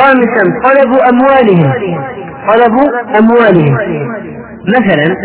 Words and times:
خامسا 0.00 0.60
طلب 0.64 0.92
أموالهم. 1.12 1.72
طلب 2.48 2.74
أموالهم. 3.18 3.78
مثلا 4.78 5.16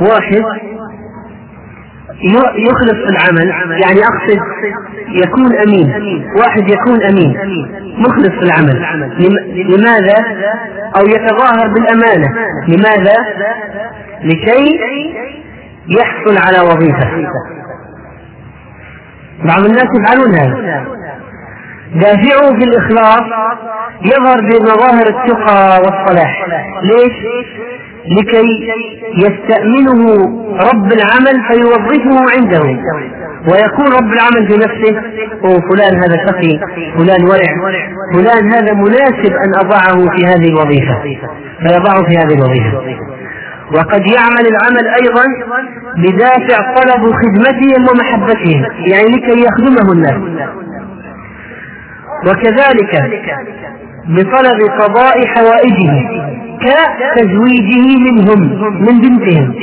واحد 0.00 0.42
يخلص 2.58 3.10
العمل 3.10 3.48
يعني 3.82 4.00
أقصد 4.00 4.40
يكون 5.08 5.56
أمين. 5.56 5.92
واحد 6.40 6.70
يكون 6.70 7.02
أمين. 7.02 7.36
مخلص 7.98 8.28
في 8.28 8.42
العمل 8.42 8.76
لماذا؟ 9.54 10.16
أو 10.96 11.02
يتظاهر 11.06 11.68
بالأمانة. 11.74 12.28
لماذا؟ 12.68 13.16
لكي 14.24 14.80
يحصل 15.88 16.36
على 16.46 16.68
وظيفة. 16.68 17.10
بعض 19.44 19.64
الناس 19.64 19.86
يفعلون 20.00 20.34
هذا. 20.34 20.86
دافعه 21.94 22.48
في 22.58 22.64
الإخلاص 22.64 23.20
يظهر 24.04 24.40
بمظاهر 24.40 25.06
التقى 25.06 25.80
والصلاح. 25.80 26.46
ليش؟ 26.82 27.12
لكي 28.18 28.68
يستأمنه 29.16 30.16
رب 30.72 30.92
العمل 30.92 31.42
فيوظفه 31.48 32.30
عنده. 32.36 32.62
ويكون 33.48 33.86
رب 33.98 34.12
العمل 34.12 34.48
بنفسه 34.48 35.02
أو 35.44 35.60
فلان 35.70 35.96
هذا 35.96 36.16
شقي 36.26 36.58
فلان 36.98 37.24
ورع 37.24 37.78
فلان 38.14 38.52
هذا 38.52 38.74
مناسب 38.74 39.32
أن 39.32 39.52
أضعه 39.64 40.16
في 40.16 40.26
هذه 40.26 40.48
الوظيفة. 40.48 41.02
فيضعه 41.68 42.02
في 42.08 42.16
هذه 42.16 42.34
الوظيفة. 42.34 42.82
وقد 43.76 44.02
يعمل 44.10 44.46
العمل 44.52 44.88
أيضا 45.02 45.24
بدافع 45.96 46.74
طلب 46.74 47.12
خدمتهم 47.12 47.88
ومحبتهم 47.90 48.64
يعني 48.86 49.06
لكي 49.08 49.44
يخدمه 49.44 49.92
الناس. 49.92 50.42
وكذلك 52.26 53.02
بطلب 54.08 54.60
قضاء 54.80 55.26
حوائجه 55.26 56.08
كتزويجه 56.60 57.98
منهم 57.98 58.40
من 58.82 59.00
بنتهم 59.00 59.54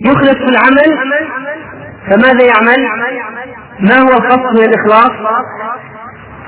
يخلص 0.00 0.34
في 0.34 0.48
العمل 0.48 0.98
فماذا 2.10 2.44
يعمل؟ 2.44 2.88
ما 3.80 3.98
هو 3.98 4.08
القصد 4.08 4.58
من 4.58 4.64
الإخلاص؟ 4.64 5.10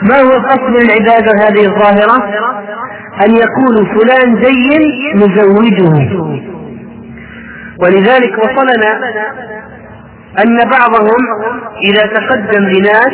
ما 0.02 0.20
هو 0.20 0.36
القصد 0.36 0.70
من 0.70 0.82
العبادة 0.82 1.32
هذه 1.46 1.66
الظاهرة؟ 1.66 2.24
أن 3.26 3.36
يقول 3.36 3.86
فلان 3.86 4.44
زين 4.44 5.16
نزوجه 5.16 6.08
ولذلك 7.82 8.38
وصلنا 8.38 9.00
أن 10.44 10.56
بعضهم 10.70 11.18
إذا 11.84 12.06
تقدم 12.06 12.72
بناس 12.72 13.12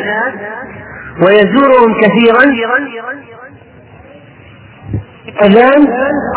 ويزورهم 1.19 1.93
كثيرا. 2.01 2.43
أذان 5.41 5.87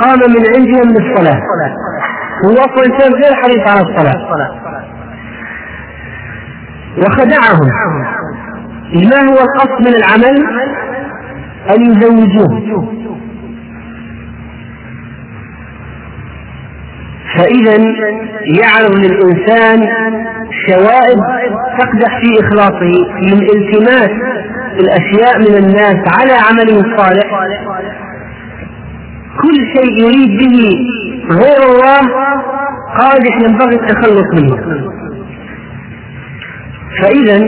قام 0.00 0.18
من 0.18 0.44
عندهم 0.54 0.88
للصلاة 0.90 1.40
هو 2.44 2.52
أصلا 2.52 2.86
إنسان 2.86 3.12
غير 3.12 3.34
حريص 3.34 3.68
على 3.68 3.80
الصلاة. 3.80 4.20
وخدعهم. 6.98 7.68
ما 8.94 9.20
هو 9.30 9.38
القصد 9.44 9.80
من 9.80 9.94
العمل؟ 9.94 10.36
أن 11.70 11.80
يزوجوه. 11.90 12.94
فإذا 17.38 17.76
يعرض 18.60 18.94
للإنسان 18.96 19.78
شوائب 20.66 21.18
تقدح 21.78 22.20
في 22.20 22.46
إخلاصه 22.46 22.92
من 23.22 23.42
التماس 23.56 24.10
الأشياء 24.80 25.38
من 25.38 25.56
الناس 25.64 25.96
على 26.18 26.32
عمله 26.32 26.80
الصالح 26.80 27.26
كل 29.42 29.56
شيء 29.76 29.92
يريد 30.04 30.38
به 30.38 30.78
غير 31.30 31.62
الله 31.72 32.00
قادح 32.98 33.36
ينبغي 33.44 33.74
التخلص 33.74 34.28
منه. 34.34 34.56
فإذا 37.02 37.38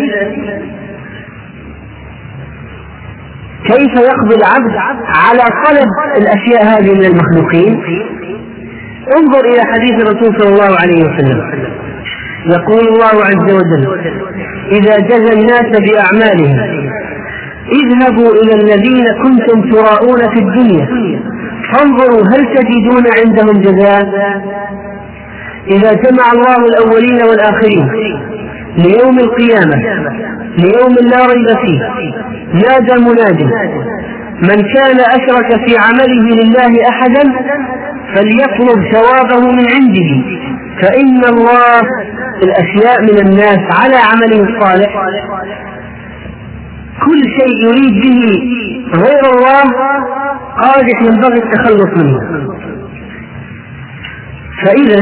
كيف 3.64 3.92
يقضي 3.94 4.34
العبد 4.34 4.76
على 5.06 5.42
طلب 5.66 5.88
الأشياء 6.16 6.64
هذه 6.64 6.94
من 6.94 7.04
المخلوقين؟ 7.04 7.82
انظر 9.16 9.40
إلى 9.40 9.62
حديث 9.72 9.94
الرسول 10.02 10.40
صلى 10.40 10.48
الله 10.48 10.76
عليه 10.80 11.02
وسلم. 11.04 11.40
يقول 12.50 12.88
الله 12.88 13.24
عز 13.24 13.52
وجل 13.54 14.00
إذا 14.72 14.96
جزى 14.98 15.32
الناس 15.40 15.80
بأعمالهم 15.90 16.85
اذهبوا 17.72 18.32
إلى 18.32 18.54
الذين 18.62 19.04
كنتم 19.22 19.70
تراءون 19.70 20.18
في 20.34 20.40
الدنيا. 20.40 20.86
فانظروا 21.72 22.22
هل 22.32 22.46
تجدون 22.56 23.04
عندهم 23.18 23.60
جزاء؟ 23.62 24.02
إذا 25.70 25.92
جمع 25.92 26.32
الله 26.32 26.56
الأولين 26.66 27.22
والآخرين 27.28 27.88
ليوم 28.78 29.18
القيامة 29.18 29.76
ليوم 30.58 30.94
لا 31.10 31.26
ريب 31.26 31.58
فيه 31.66 31.80
نادى 32.54 33.02
مناد 33.04 33.42
من 34.42 34.62
كان 34.74 35.00
أشرك 35.00 35.66
في 35.66 35.76
عمله 35.78 36.24
لله 36.42 36.88
أحدا 36.88 37.22
فليطلب 38.14 38.84
ثوابه 38.92 39.52
من 39.52 39.64
عنده. 39.74 40.10
فإن 40.82 41.24
الله 41.24 41.80
الأشياء 42.42 43.02
من 43.02 43.26
الناس 43.26 43.58
على 43.80 43.96
عمله 43.96 44.40
الصالح. 44.48 44.90
كل 47.04 47.20
شيء 47.38 47.54
يريد 47.66 47.94
به 48.02 48.22
غير 49.04 49.24
الله 49.34 49.62
قادح 50.62 51.02
ينبغي 51.02 51.38
التخلص 51.42 51.90
منه. 51.96 52.20
فإذا 54.64 55.00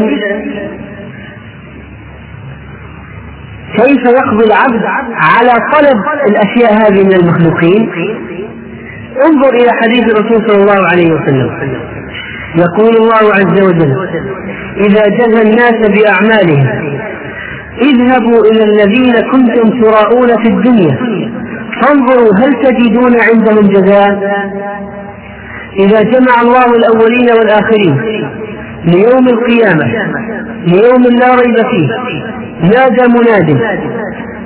كيف 3.77 4.03
يقضي 4.06 4.44
العبد 4.47 4.82
على 5.16 5.53
طلب 5.75 5.99
الأشياء 6.28 6.72
هذه 6.72 7.05
من 7.05 7.15
المخلوقين؟ 7.15 7.91
انظر 9.26 9.49
إلى 9.55 9.71
حديث 9.82 10.05
الرسول 10.05 10.49
صلى 10.49 10.62
الله 10.62 10.87
عليه 10.93 11.12
وسلم. 11.12 11.50
يقول 12.56 12.97
الله 12.97 13.32
عز 13.34 13.62
وجل 13.62 13.93
إذا 14.76 15.03
جزى 15.19 15.43
الناس 15.43 15.88
بأعمالهم 15.94 16.66
اذهبوا 17.82 18.41
إلى 18.50 18.65
الذين 18.65 19.12
كنتم 19.32 19.81
تراءون 19.82 20.28
في 20.43 20.49
الدنيا 20.49 20.99
فانظروا 21.84 22.33
هل 22.39 22.53
تجدون 22.62 23.21
عندهم 23.21 23.69
جزاء؟ 23.69 24.09
إذا 25.78 26.03
جمع 26.03 26.41
الله 26.43 26.67
الأولين 26.67 27.28
والآخرين 27.39 28.00
ليوم 28.84 29.28
القيامة 29.28 29.84
ليوم 30.67 31.03
لا 31.03 31.34
ريب 31.34 31.56
فيه 31.56 31.89
نادى 32.62 33.09
مناد. 33.09 33.50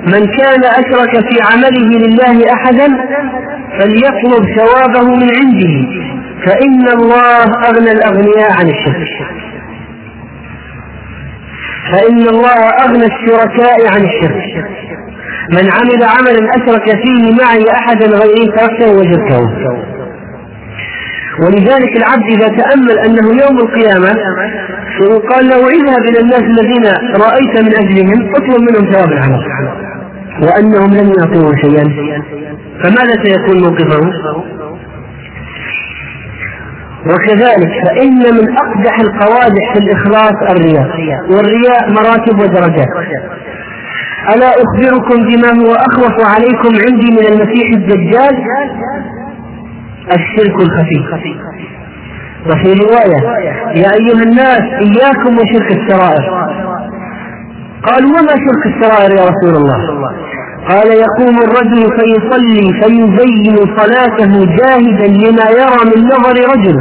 من 0.05 0.25
كان 0.37 0.63
أشرك 0.63 1.29
في 1.29 1.37
عمله 1.51 1.97
لله 1.97 2.53
أحدا 2.53 2.87
فليطلب 3.79 4.45
ثوابه 4.57 5.15
من 5.15 5.29
عنده 5.35 5.87
فإن 6.45 6.87
الله 6.87 7.43
أغنى 7.43 7.91
الأغنياء 7.91 8.51
عن 8.51 8.69
الشرك. 8.69 9.27
فإن 11.91 12.27
الله 12.29 12.69
أغنى 12.85 13.05
الشركاء 13.05 13.87
عن 13.87 14.05
الشرك. 14.05 14.65
من 15.53 15.69
عمل 15.75 16.03
عملا 16.03 16.49
أشرك 16.55 16.85
فيه 17.03 17.35
معي 17.43 17.71
أحدا 17.71 18.05
غيري 18.05 18.51
تركته 18.57 18.91
وشركه 18.97 19.39
ولذلك 21.43 21.97
العبد 21.97 22.23
إذا 22.23 22.47
تأمل 22.47 22.99
أنه 23.05 23.27
يوم 23.43 23.57
القيامة 23.59 24.09
قال 25.33 25.49
له 25.49 25.67
اذهب 25.67 26.03
إلى 26.09 26.19
الناس 26.19 26.41
الذين 26.41 26.85
رأيت 27.15 27.61
من 27.61 27.75
أجلهم 27.75 28.35
اطلب 28.35 28.61
منهم 28.61 28.93
ثواب 28.93 29.11
العمل. 29.11 29.43
وأنهم 30.43 30.93
لم 30.93 31.13
يعطوه 31.19 31.55
شيئا. 31.55 31.83
فماذا 32.83 33.23
سيكون 33.23 33.61
موقفه؟ 33.63 34.13
وكذلك 37.05 37.71
فإن 37.85 38.19
من 38.19 38.57
أقدح 38.57 38.99
القوادح 38.99 39.73
في 39.73 39.79
الإخلاص 39.79 40.33
الرياء. 40.51 40.87
والرياء 41.31 41.91
مراتب 41.91 42.39
ودرجات. 42.41 42.87
ألا 44.33 44.49
أخبركم 44.49 45.17
بما 45.27 45.49
هو 45.61 45.73
أخوف 45.73 46.25
عليكم 46.33 46.71
عندي 46.85 47.11
من 47.11 47.25
المسيح 47.33 47.67
الدجال؟ 47.73 48.43
الشرك 50.11 50.55
الخفي. 50.61 50.99
وفي 52.47 52.73
رواية 52.83 53.19
يا 53.81 53.89
أيها 53.99 54.23
الناس 54.23 54.61
إياكم 54.61 55.35
وشرك 55.37 55.71
السرائر. 55.77 56.23
قالوا 57.87 58.09
وما 58.09 58.35
شرك 58.45 58.63
السرائر 58.65 59.11
يا 59.11 59.23
رسول 59.31 59.55
الله؟ 59.61 59.79
قال 60.69 60.87
يقوم 60.87 61.35
الرجل 61.37 61.81
فيصلي 61.99 62.81
فيزين 62.81 63.55
صلاته 63.77 64.45
جاهدا 64.55 65.07
لما 65.07 65.49
يرى 65.59 65.81
من 65.91 66.03
نظر 66.07 66.35
رجل. 66.53 66.75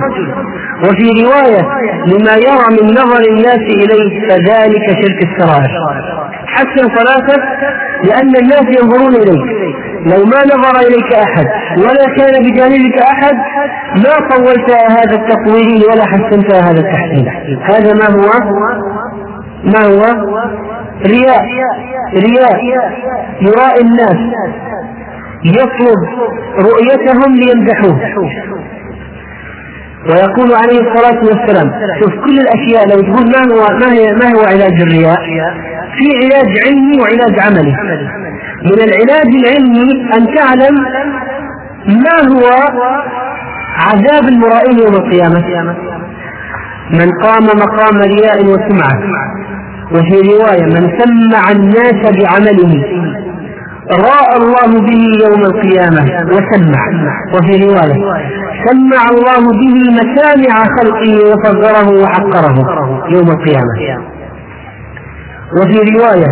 وفي 0.84 1.24
رواية 1.24 1.62
لما 2.06 2.34
يرى 2.34 2.66
من 2.82 2.90
نظر 2.90 3.20
الناس 3.30 3.60
إليه 3.60 4.28
فذلك 4.28 4.86
شرك 5.02 5.22
السرائر. 5.28 5.70
حسن 6.58 6.88
صلاتك 6.96 7.42
لأن 8.04 8.36
الناس 8.42 8.66
ينظرون 8.82 9.14
إليك. 9.14 9.48
لو 10.06 10.24
ما 10.24 10.40
نظر 10.54 10.80
إليك 10.88 11.12
أحد 11.12 11.46
ولا 11.78 12.04
كان 12.16 12.42
بجانبك 12.42 12.98
أحد 12.98 13.36
ما 13.96 14.28
طولت 14.30 14.70
هذا 14.70 15.14
التطويل 15.16 15.84
ولا 15.90 16.04
حسنت 16.04 16.54
هذا 16.54 16.80
التحسين. 16.80 17.28
هذا 17.62 17.94
ما 17.94 18.08
هو؟ 18.16 18.30
ما 19.64 19.82
هو؟ 19.86 20.02
رياء. 21.06 21.44
رياء. 22.14 22.60
يرائي 23.40 23.80
الناس. 23.80 24.18
يطلب 25.44 26.00
رؤيتهم 26.58 27.34
ليمدحوه. 27.34 27.98
ويقول 30.06 30.54
عليه 30.54 30.80
الصلاة 30.80 31.20
والسلام 31.24 31.70
شوف 32.00 32.12
كل 32.24 32.38
الأشياء 32.40 32.88
لو 32.90 33.00
تقول 33.02 33.26
ما 33.34 33.42
هو 33.54 33.78
ما 33.80 33.92
هي 33.92 34.12
ما 34.12 34.26
هو 34.36 34.44
علاج 34.46 34.80
الرياء 34.82 35.18
في 35.98 36.06
علاج 36.22 36.48
علمي 36.66 36.96
وعلاج 37.00 37.40
عملي. 37.40 37.74
من 38.64 38.78
العلاج 38.88 39.28
العلمي 39.40 39.90
أن 40.16 40.34
تعلم 40.36 40.74
ما 41.86 42.16
هو 42.32 42.46
عذاب 43.86 44.24
المرائين 44.32 44.78
يوم 44.78 44.94
القيامة. 44.94 45.44
من 46.90 47.10
قام 47.22 47.44
مقام 47.44 47.96
رياء 48.02 48.44
وسمعة 48.44 48.98
وفي 49.92 50.16
رواية 50.32 50.64
من 50.64 50.98
سمع 50.98 51.50
الناس 51.50 52.00
بعمله 52.18 52.84
رأى 53.92 54.36
الله 54.36 54.80
به 54.86 55.02
يوم 55.26 55.40
القيامة 55.44 56.04
وسمع. 56.32 56.80
وفي 57.34 57.64
رواية 57.64 57.94
سمع 58.66 59.02
الله 59.12 59.42
به 59.60 59.74
مسامع 60.00 60.54
خلقه 60.76 61.12
وصغره 61.30 61.88
وحقره 62.02 62.56
يوم 63.14 63.28
القيامة. 63.36 63.74
وفي 65.56 65.78
رواية 65.96 66.26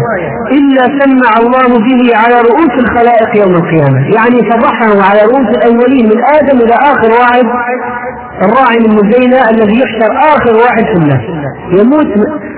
إلا 0.58 0.82
سمع 1.00 1.30
الله 1.42 1.68
به 1.86 2.00
على 2.16 2.34
رؤوس 2.48 2.74
الخلائق 2.84 3.36
يوم 3.42 3.54
القيامة. 3.54 4.00
يعني 4.16 4.50
فضحه 4.50 5.10
على 5.10 5.20
رؤوس 5.22 5.48
الأولين 5.58 6.04
من 6.12 6.18
آدم 6.38 6.58
إلى 6.64 6.74
آخر 6.74 7.10
واحد 7.20 7.44
الراعي 8.42 8.76
المزينة 8.76 9.50
الذي 9.50 9.80
يحشر 9.80 10.12
آخر 10.18 10.56
واحد 10.56 10.84
في 10.84 10.92
الناس. 10.92 11.20
يموت 11.78 12.06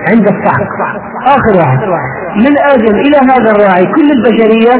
عند 0.09 0.27
الصعق. 0.27 0.69
آخر 1.27 1.59
واحد. 1.59 1.77
من 2.35 2.57
آدم 2.73 2.95
إلى 2.95 3.17
هذا 3.17 3.51
الراعي 3.51 3.85
كل 3.85 4.11
البشرية 4.11 4.73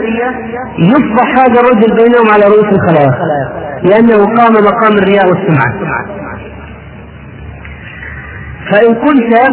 يفضح 0.80 1.30
هذا 1.40 1.62
الرجل 1.62 1.96
بينهم 1.96 2.28
على 2.34 2.46
رؤوس 2.46 2.70
الخلائق 2.74 3.16
لأنه 3.84 4.26
قام 4.26 4.54
مقام 4.54 4.98
الرياء 4.98 5.26
والسمعة. 5.30 5.74
فإن 8.72 8.96
قلت 8.96 9.50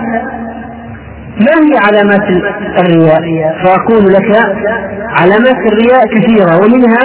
ما 1.40 1.52
هي 1.66 1.78
علامات 1.86 2.28
الرياء 2.78 3.64
فأقول 3.64 4.12
لك 4.12 4.36
علامات 5.20 5.72
الرياء 5.72 6.06
كثيرة 6.06 6.56
ومنها 6.56 7.04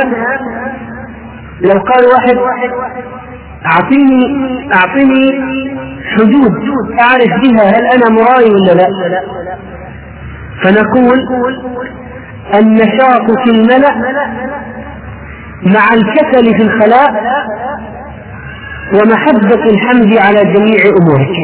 لو 1.61 1.79
قال 1.79 2.05
واحد 2.13 2.37
أعطيني 3.65 4.21
أعطيني 4.73 5.31
حدود. 6.15 6.53
أعرف 6.99 7.31
بها 7.43 7.63
هل 7.69 7.85
أنا 7.95 8.09
مرائي 8.09 8.49
ولا 8.51 8.73
لا. 8.73 8.87
فنقول 10.63 11.19
النشاط 12.59 13.25
في 13.43 13.49
الملأ 13.51 13.93
مع 15.63 15.93
الكسل 15.93 16.57
في 16.57 16.63
الخلاء 16.63 17.11
ومحبة 18.93 19.63
الحمد 19.69 20.17
على 20.17 20.53
جميع 20.53 20.79
أمورك. 21.01 21.35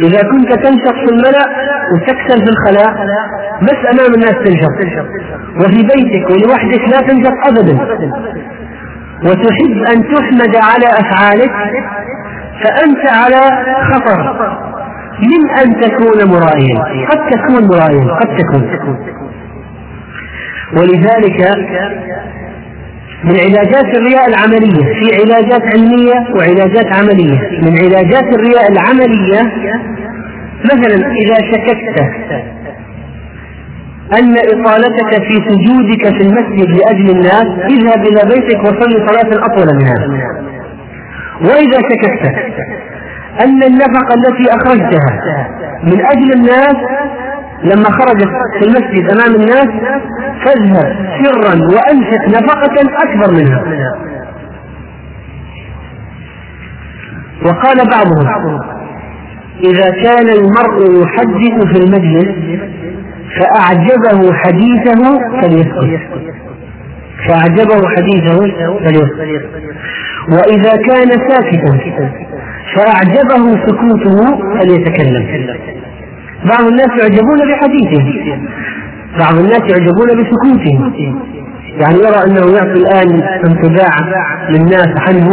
إذا 0.00 0.22
كنت 0.22 0.52
تنشط 0.52 0.94
في 0.94 1.10
الملأ 1.12 1.46
وتكسل 1.92 2.44
في 2.44 2.50
الخلاء 2.50 2.94
بس 3.62 3.78
أمام 3.92 4.14
الناس 4.14 4.34
تنشط. 4.44 4.74
وفي 5.60 5.82
بيتك 5.82 6.30
ولوحدك 6.30 6.88
لا 6.88 7.00
تنشط 7.08 7.32
أبدا. 7.48 7.78
وتحب 9.24 9.76
أن 9.92 10.14
تحمد 10.14 10.56
على 10.56 10.86
أفعالك 10.86 11.52
فأنت 12.64 13.06
على 13.06 13.40
خطر. 13.92 14.18
من 15.22 15.50
أن 15.60 15.80
تكون 15.80 16.30
مرائيا؟ 16.30 17.06
قد 17.10 17.30
تكون 17.30 17.68
مرائيا 17.68 18.14
قد 18.14 18.36
تكون. 18.36 18.62
ولذلك 20.76 21.38
من 23.24 23.36
علاجات 23.40 23.96
الرياء 23.96 24.28
العملية 24.28 24.84
في 25.00 25.06
علاجات 25.20 25.62
علمية 25.74 26.26
وعلاجات 26.36 26.86
عملية. 26.96 27.38
من 27.62 27.78
علاجات 27.78 28.34
الرياء 28.34 28.72
العملية 28.72 29.40
مثلا 30.64 31.06
إذا 31.22 31.34
شككت 31.34 32.14
أن 34.12 34.34
إطالتك 34.38 35.10
في 35.28 35.34
سجودك 35.48 36.02
في 36.16 36.22
المسجد 36.22 36.68
لأجل 36.78 37.10
الناس 37.10 37.46
اذهب 37.70 38.06
إلى 38.06 38.20
بيتك 38.34 38.60
وصلي 38.64 39.06
صلاة 39.08 39.44
أطول 39.46 39.76
من 39.76 39.86
هذا. 39.86 40.06
وإذا 41.40 41.78
شككت 41.90 42.36
أن 43.44 43.62
النفقة 43.62 44.14
التي 44.18 44.50
أخرجتها 44.56 45.20
من 45.82 46.00
أجل 46.06 46.32
الناس 46.36 46.76
لما 47.64 47.84
خرجت 47.90 48.28
في 48.58 48.64
المسجد 48.66 49.10
أمام 49.10 49.34
الناس 49.40 49.68
فاذهب 50.44 50.96
سرا 51.24 51.54
وأنفق 51.54 52.28
نفقة 52.28 52.82
أكبر 53.04 53.32
منها. 53.32 53.62
وقال 57.46 57.76
بعضهم 57.76 58.60
إذا 59.64 59.90
كان 59.90 60.28
المرء 60.28 61.02
يحدث 61.02 61.66
في 61.72 61.78
المجلس 61.84 62.60
فأعجبه 63.38 64.32
حديثه 64.32 65.18
فليسكت. 65.40 66.00
فأعجبه 67.28 67.88
حديثه 67.96 68.38
فليسكت. 68.84 69.44
وإذا 70.28 70.72
كان 70.76 71.10
ساكتا 71.28 71.72
فأعجبه 72.74 73.66
سكوته 73.66 74.18
فليتكلم. 74.58 75.24
بعض 76.44 76.64
الناس 76.66 76.88
يعجبون 77.00 77.38
بحديثه. 77.50 78.06
بعض 79.18 79.38
الناس 79.38 79.60
يعجبون 79.60 80.08
بسكوته. 80.08 80.76
يعني 81.80 81.98
يرى 81.98 82.20
أنه 82.26 82.56
يعطي 82.56 82.80
الآن 82.80 83.22
انطباع 83.46 83.92
للناس 84.50 84.88
عنه 85.08 85.30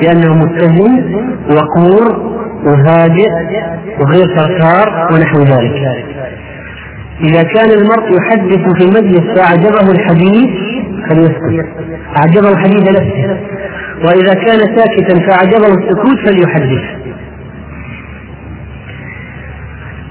بأنه 0.00 0.34
متزن 0.34 1.22
وقور 1.50 2.38
وهادئ 2.64 3.30
وغير 4.00 4.26
كركار 4.36 5.08
ونحو 5.12 5.38
ذلك. 5.42 5.98
إذا 7.20 7.42
كان 7.42 7.70
المرء 7.70 8.16
يحدث 8.16 8.62
في 8.76 8.84
المجلس 8.84 9.38
فأعجبه 9.38 9.90
الحديث 9.90 10.50
فليسكت. 11.08 11.68
أعجبه 12.16 12.56
حديث 12.56 12.82
نفسه 12.90 13.40
وإذا 14.04 14.34
كان 14.34 14.58
ساكتا 14.76 15.26
فأعجبه 15.26 15.66
السكوت 15.66 16.18
فليحدث. 16.26 16.84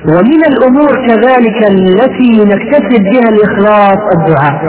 ومن 0.05 0.41
الأمور 0.51 1.07
كذلك 1.07 1.69
التي 1.71 2.31
نكتسب 2.43 3.03
بها 3.03 3.29
الإخلاص 3.29 3.99
الدعاء. 4.17 4.61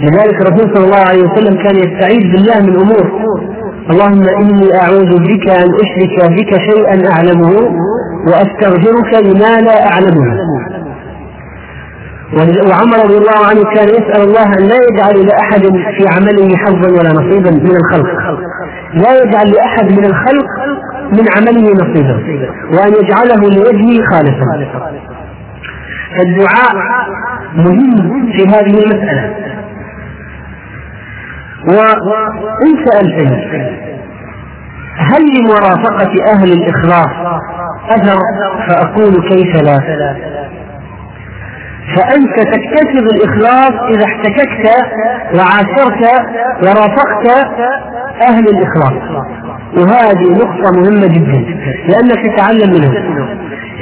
لذلك 0.00 0.40
الرسول 0.40 0.74
صلى 0.74 0.84
الله 0.84 1.04
عليه 1.08 1.22
وسلم 1.22 1.62
كان 1.62 1.76
يستعيذ 1.76 2.22
بالله 2.32 2.60
من 2.66 2.76
أمور. 2.80 3.06
اللهم 3.90 4.24
إني 4.40 4.80
أعوذ 4.82 5.18
بك 5.18 5.48
أن 5.50 5.68
أشرك 5.82 6.30
بك 6.30 6.50
شيئا 6.58 7.10
أعلمه 7.12 7.52
وأستغفرك 8.28 9.24
لما 9.24 9.60
لا 9.60 9.86
أعلمه. 9.86 10.26
وعمر 12.36 12.96
رضي 13.04 13.16
الله 13.16 13.46
عنه 13.48 13.62
كان 13.74 13.88
يسأل 13.88 14.22
الله 14.22 14.44
أن 14.58 14.68
لا 14.68 14.76
يجعل 14.90 15.26
لأحد 15.26 15.62
في 15.96 16.08
عمله 16.14 16.56
حظا 16.56 16.88
ولا 16.88 17.10
نصيبا 17.10 17.50
من 17.50 17.76
الخلق. 17.76 18.06
لا 18.94 19.22
يجعل 19.22 19.50
لأحد 19.50 19.92
من 19.92 20.04
الخلق 20.04 20.46
من 21.12 21.24
عمله 21.36 21.72
نصيبا. 21.72 22.16
وأن 22.70 22.92
يجعله 23.02 23.40
لوجهه 23.50 24.04
خالصا. 24.12 24.46
فالدعاء 26.16 26.74
مهم 27.54 28.32
في 28.32 28.46
هذه 28.48 28.78
المسألة. 28.84 29.34
وإن 31.68 32.84
سألتني 32.84 33.52
هل 34.96 35.22
لمرافقة 35.38 36.32
أهل 36.32 36.52
الإخلاص 36.52 37.08
أثر؟ 37.90 38.18
فأقول 38.68 39.28
كيف 39.28 39.62
لا. 39.62 39.78
فأنت 41.96 42.36
تكتسب 42.54 43.06
الإخلاص 43.14 43.72
إذا 43.94 44.04
احتككت 44.04 44.66
وعاشرت 45.34 46.02
ورافقت 46.62 47.26
أهل 48.22 48.44
الإخلاص. 48.48 48.92
وهذه 49.76 50.32
نقطة 50.32 50.80
مهمة 50.80 51.06
جدا 51.06 51.44
لأنك 51.88 52.34
تتعلم 52.34 52.70
منهم 52.72 52.94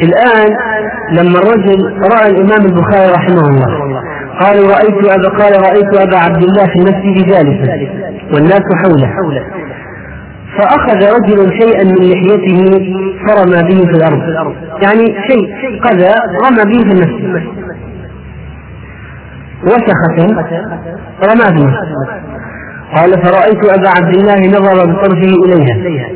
الآن 0.02 0.56
لما 1.12 1.38
الرجل 1.38 2.02
رأى 2.12 2.30
الإمام 2.30 2.66
البخاري 2.66 3.12
رحمه 3.12 3.48
الله 3.48 3.70
قال 4.40 4.56
رأيت 4.70 5.10
أبا 5.10 5.28
قال 5.28 5.52
رأيت 5.62 5.96
أبا 6.00 6.16
عبد 6.16 6.42
الله 6.42 6.66
في 6.66 6.76
المسجد 6.76 7.26
جالسا 7.26 7.88
والناس 8.34 8.62
حوله. 8.84 9.10
فأخذ 10.58 11.00
رجل 11.16 11.60
شيئا 11.60 11.84
من 11.84 12.10
لحيته 12.10 12.58
فرمى 13.26 13.62
به 13.62 13.84
في 13.90 13.96
الأرض. 13.96 14.22
يعني 14.82 15.16
شيء 15.28 15.48
قذى 15.82 16.14
رمى 16.46 16.64
به 16.72 16.78
في 16.78 16.92
المسجد. 16.92 17.42
وسخة 19.64 20.18
رمى 21.28 21.72
قال 22.96 23.10
فرأيت 23.22 23.64
أبا 23.64 23.88
عبد 23.88 24.14
الله 24.16 24.40
نظر 24.58 24.92
بطرفه 24.92 25.32
إليها. 25.44 26.08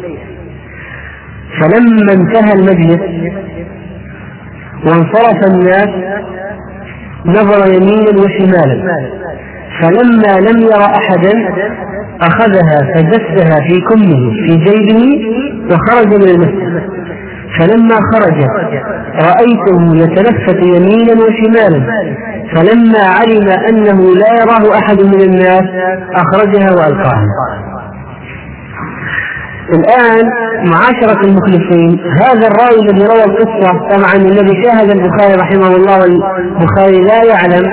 فلما 1.60 2.12
انتهى 2.12 2.52
المجلس 2.52 3.00
وانصرف 4.86 5.46
الناس 5.46 5.88
نظر 7.26 7.74
يمينا 7.74 8.22
وشمالا. 8.22 8.76
فلما 9.80 10.50
لم 10.50 10.58
ير 10.62 10.82
أحدا 10.82 11.32
أخذها 12.20 12.94
فدسها 12.94 13.60
في 13.68 13.80
كمه 13.80 14.30
في 14.46 14.56
جيبه 14.56 15.02
وخرج 15.70 16.06
من 16.06 16.28
المسجد. 16.28 16.82
فلما 17.58 17.94
خرج 18.12 18.38
رأيته 19.14 19.96
يتلفت 19.96 20.58
يمينا 20.62 21.12
وشمالا. 21.12 21.80
فلما 22.54 23.04
علم 23.06 23.48
أنه 23.68 24.14
لا 24.14 24.34
يراه 24.42 24.78
أحد 24.78 25.00
من 25.00 25.20
الناس 25.20 25.64
أخرجها 26.14 26.70
وألقاها. 26.70 27.26
الآن 29.74 30.30
معاشرة 30.70 31.20
المخلصين 31.26 32.00
هذا 32.22 32.46
الراوي 32.48 32.90
الذي 32.90 33.06
روى 33.06 33.24
القصة 33.24 33.72
طبعا 33.96 34.14
الذي 34.14 34.62
شاهد 34.64 34.90
البخاري 34.90 35.34
رحمه 35.34 35.76
الله 35.76 36.00
والبخاري 36.00 37.00
لا 37.00 37.24
يعلم. 37.24 37.64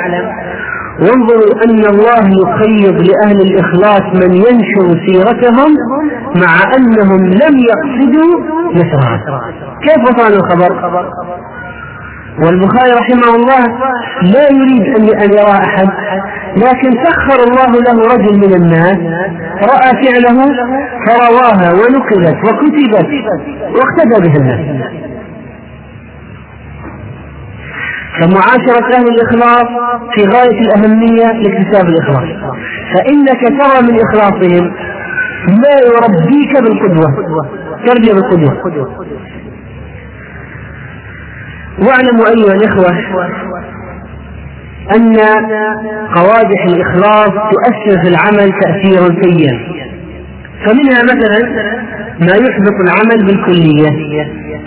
وانظروا 0.99 1.63
أن 1.65 1.85
الله 1.85 2.23
يقيض 2.41 3.01
لأهل 3.09 3.41
الإخلاص 3.41 4.01
من 4.01 4.33
ينشر 4.33 5.05
سيرتهم 5.07 5.71
مع 6.35 6.75
أنهم 6.77 7.25
لم 7.25 7.59
يقصدوا 7.69 8.39
نشرها. 8.73 9.21
كيف 9.81 10.01
وصل 10.03 10.33
الخبر؟ 10.33 10.71
والبخاري 12.39 12.91
رحمه 12.91 13.35
الله 13.35 13.65
لا 14.21 14.47
يريد 14.51 14.85
أن 15.23 15.31
يرى 15.31 15.51
أحد 15.51 15.87
لكن 16.57 16.91
سخر 17.05 17.43
الله 17.43 17.71
له 17.79 18.13
رجل 18.13 18.37
من 18.37 18.53
الناس 18.53 18.97
رأى 19.71 19.91
فعله 20.03 20.45
فرواها 21.07 21.71
ونقلت 21.73 22.37
وكتبت 22.45 23.09
واقتدى 23.75 24.29
بها 24.29 24.37
الناس. 24.37 24.91
فمعاشرة 28.19 28.95
أهل 28.97 29.07
الإخلاص 29.07 29.67
في 30.15 30.23
غاية 30.25 30.59
الأهمية 30.61 31.25
لاكتساب 31.41 31.89
الإخلاص. 31.89 32.29
فإنك 32.93 33.41
ترى 33.41 33.81
من 33.81 33.99
إخلاصهم 33.99 34.73
ما 35.47 35.73
يربيك 35.85 36.53
بالقدوة 36.63 37.07
تربية 37.87 38.13
بالقدوة. 38.13 39.05
واعلموا 41.79 42.27
أيها 42.27 42.53
الإخوة 42.55 42.89
أن 44.95 45.15
قوادح 46.15 46.65
الإخلاص 46.65 47.29
تؤثر 47.29 48.01
في 48.03 48.07
العمل 48.07 48.53
تأثيرا 48.61 49.21
سيئا. 49.21 49.59
فمنها 50.65 51.03
مثلا 51.03 51.39
ما 52.19 52.35
يحبط 52.47 52.75
العمل 52.83 53.25
بالكلية 53.25 53.89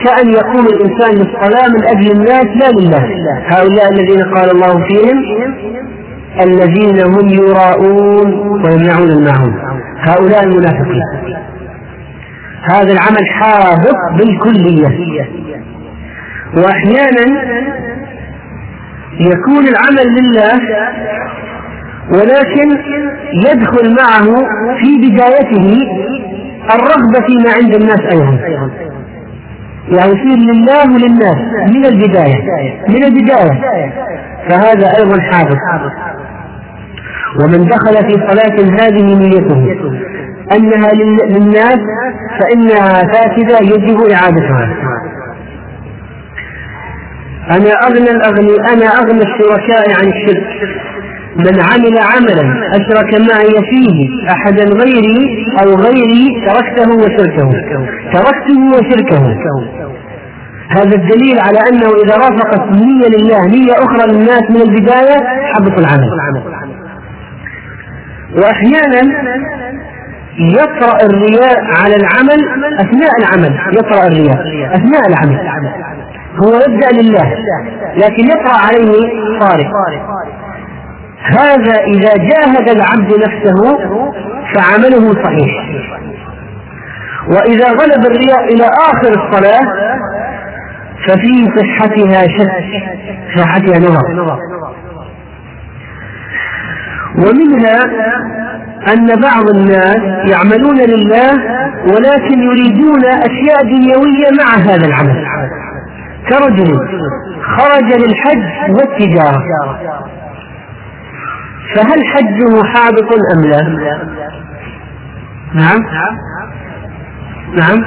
كأن 0.04 0.30
يقوم 0.30 0.66
الإنسان 0.66 1.10
للصلاة 1.10 1.68
من 1.68 1.84
أجل 1.86 2.10
الناس 2.10 2.44
لا 2.44 2.70
لله. 2.70 3.04
هؤلاء 3.46 3.92
الذين 3.92 4.22
قال 4.34 4.50
الله 4.50 4.84
فيهم 4.88 5.24
الذين 6.40 7.00
هم 7.06 7.28
يراءون 7.28 8.32
ويمنعون 8.64 9.10
الماعون 9.10 9.54
هؤلاء 10.08 10.44
المنافقين. 10.44 11.02
هذا 12.72 12.92
العمل 12.92 13.26
حابط 13.28 13.96
بالكلية. 14.18 14.88
وأحيانا 16.56 17.24
يكون 19.20 19.64
العمل 19.68 20.06
لله 20.18 20.60
ولكن 22.10 22.68
يدخل 23.46 23.96
معه 23.96 24.24
في 24.80 24.98
بدايته 25.10 25.78
الرغبة 26.74 27.26
فيما 27.26 27.50
عند 27.56 27.74
الناس 27.74 28.00
أيضا. 28.12 28.38
يعني 29.88 30.10
يصير 30.12 30.38
لله 30.38 30.94
وللناس 30.94 31.36
من 31.76 31.84
البداية 31.84 32.40
من 32.88 33.04
البداية. 33.04 33.60
فهذا 34.48 34.96
أيضا 34.98 35.20
حادث 35.20 35.58
ومن 37.40 37.64
دخل 37.68 37.94
في 37.94 38.12
صلاة 38.28 38.84
هذه 38.84 39.14
نيته 39.18 39.76
أنها 40.56 40.88
للناس 41.28 41.78
فإنها 42.40 43.12
فاسدة 43.12 43.58
يجب 43.62 44.00
إعادتها. 44.12 44.68
أنا 47.50 47.70
أغنى 47.86 48.10
الأغني 48.10 48.56
أنا 48.72 48.86
أغنى 48.86 49.22
الشركاء 49.22 49.84
عن 49.98 50.08
الشرك. 50.08 50.46
من 51.36 51.60
عمل 51.60 51.98
عملا 51.98 52.46
أشرك 52.76 53.20
معي 53.30 53.54
فيه 53.70 53.96
أحدا 54.30 54.64
غيري 54.64 55.46
أو 55.62 55.74
غيري 55.74 56.46
تركته 56.46 56.90
وشركه. 56.90 57.50
تركته 58.12 58.60
وشركه. 58.74 59.22
هذا 60.68 60.96
الدليل 60.96 61.38
على 61.38 61.58
أنه 61.68 61.88
إذا 62.04 62.16
رافقت 62.16 62.72
نية 62.72 63.08
لله 63.18 63.46
نية 63.46 63.72
أخرى 63.72 64.12
للناس 64.12 64.42
من 64.50 64.62
البداية 64.62 65.16
حبط 65.54 65.78
العمل. 65.78 66.10
وأحيانا 68.36 69.02
يطرأ 70.38 70.98
الرياء 71.02 71.56
على 71.82 71.96
العمل 71.96 72.40
أثناء 72.80 73.10
العمل 73.20 73.58
يطرأ 73.78 74.06
الرياء 74.06 74.38
أثناء 74.76 75.08
العمل. 75.08 75.38
هو 76.42 76.60
يبدأ 76.68 77.02
لله 77.02 77.34
لكن 77.96 78.24
يطرأ 78.24 78.56
عليه 78.66 78.92
صارف 79.40 79.66
هذا 81.24 81.80
إذا 81.80 82.12
جاهد 82.16 82.68
العبد 82.68 83.12
نفسه 83.12 83.78
فعمله 84.54 85.12
صحيح. 85.24 85.50
وإذا 87.28 87.68
غلب 87.68 88.06
الرياء 88.06 88.54
إلى 88.54 88.64
آخر 88.64 89.08
الصلاة 89.08 89.60
ففي 91.08 91.48
صحتها 91.56 92.22
شك 92.22 92.50
صحتها 93.36 93.78
نظر. 93.78 94.38
ومنها 97.18 97.78
أن 98.92 99.06
بعض 99.06 99.48
الناس 99.56 100.30
يعملون 100.30 100.76
لله 100.76 101.32
ولكن 101.92 102.38
يريدون 102.42 103.04
أشياء 103.04 103.62
دنيوية 103.62 104.30
مع 104.38 104.54
هذا 104.54 104.86
العمل. 104.86 105.24
كرجل 106.28 106.72
خرج 107.56 107.88
للحج 108.02 108.70
والتجارة. 108.70 109.42
فهل 111.76 112.04
حجه 112.06 112.62
حابط 112.64 113.08
أم 113.34 113.40
لا؟ 113.50 113.62
نعم. 115.54 115.80
نعم. 117.54 117.84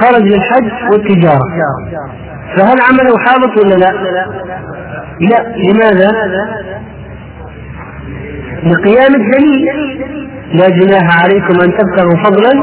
خرج 0.00 0.22
للحج 0.22 0.90
والتجارة. 0.92 1.46
فهل 2.56 2.80
عمله 2.80 3.18
حابط 3.18 3.64
ولا 3.64 3.74
لا؟ 3.74 3.92
لا. 5.20 5.54
لماذا؟ 5.56 6.10
لقيام 8.64 9.14
الدليل. 9.14 9.68
لا 10.52 10.68
جناح 10.68 11.22
عليكم 11.22 11.60
أن 11.60 11.72
تبتغوا 11.78 12.24
فضلا 12.24 12.54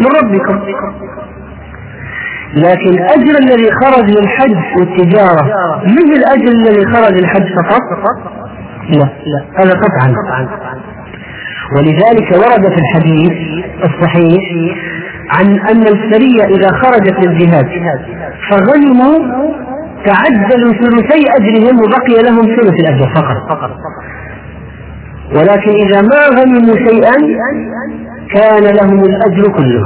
من 0.00 0.06
ربكم. 0.22 0.60
لكن 2.56 3.02
أجر 3.02 3.38
الذي 3.38 3.70
خرج 3.72 4.10
للحج 4.10 4.56
والتجارة 4.78 5.42
مثل 5.84 6.22
أجر 6.26 6.48
الذي 6.48 6.84
خرج 6.86 7.12
للحج 7.12 7.46
فقط؟ 7.56 7.82
لا 8.88 9.08
لا 9.26 9.44
هذا 9.54 9.70
قطعا. 9.70 10.14
ولذلك 11.76 12.32
ورد 12.32 12.68
في 12.68 12.78
الحديث 12.78 13.32
الصحيح 13.84 14.42
عن 15.30 15.46
أن 15.46 15.82
السرية 15.82 16.44
إذا 16.44 16.68
خرجت 16.68 17.26
للجهاد 17.26 17.68
فغنموا 18.50 19.18
تعدلوا 20.06 20.72
ثلثي 20.72 21.24
أجرهم 21.38 21.78
وبقي 21.80 22.22
لهم 22.22 22.56
ثلث 22.56 22.80
الأجر 22.80 23.14
فقط. 23.14 23.70
ولكن 25.36 25.70
إذا 25.70 26.00
ما 26.02 26.40
غنموا 26.40 26.76
شيئا 26.76 27.16
كان 28.34 28.62
لهم 28.62 29.04
الأجر 29.04 29.52
كله. 29.52 29.82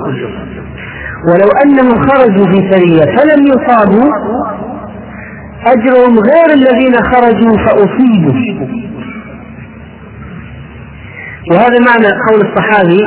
ولو 1.29 1.49
أنهم 1.65 2.09
خرجوا 2.09 2.47
في 2.47 2.71
سرية 2.71 3.17
فلم 3.17 3.47
يصابوا 3.47 4.11
أجرهم 5.67 6.19
غير 6.19 6.49
الذين 6.55 6.95
خرجوا 6.95 7.57
فأصيبوا. 7.67 8.35
وهذا 11.51 11.79
معنى 11.89 12.09
قول 12.29 12.41
الصحابي 12.49 13.01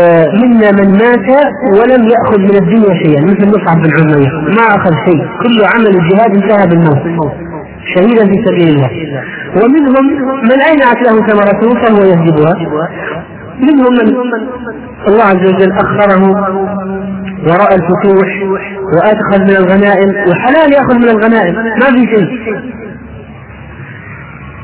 آه، 0.00 0.26
منا 0.42 0.70
من 0.70 0.92
مات 0.92 1.28
ولم 1.78 2.08
يأخذ 2.08 2.38
من 2.38 2.56
الدنيا 2.62 2.94
شيئا 3.02 3.24
مثل 3.24 3.48
مصعب 3.48 3.82
بن 3.82 3.90
عمير. 4.00 4.32
ما 4.56 4.62
أخذ 4.76 4.92
شيء 5.06 5.24
كل 5.42 5.64
عمل 5.74 5.86
الجهاد 5.86 6.34
انتهى 6.36 6.66
بالموت. 6.66 7.02
شهيدا 7.94 8.24
في 8.26 8.44
سبيل 8.46 8.68
الله. 8.68 8.90
ومنهم 9.56 10.06
من 10.42 10.60
أينعت 10.70 10.96
له 11.06 11.26
ثمرته 11.26 11.82
فهو 11.82 12.04
يهجبها. 12.04 12.54
منهم 13.60 13.92
من 13.92 14.08
الله 15.08 15.24
عز 15.24 15.52
وجل 15.54 15.72
أخره 15.72 16.22
ورأى 17.46 17.74
الفتوح 17.74 18.28
وأدخل 18.94 19.42
من 19.42 19.56
الغنائم 19.56 20.08
وحلال 20.30 20.72
يأخذ 20.72 20.94
من 20.94 21.08
الغنائم. 21.08 21.54
ما 21.54 21.86
في 21.86 22.06
شيء. 22.16 22.60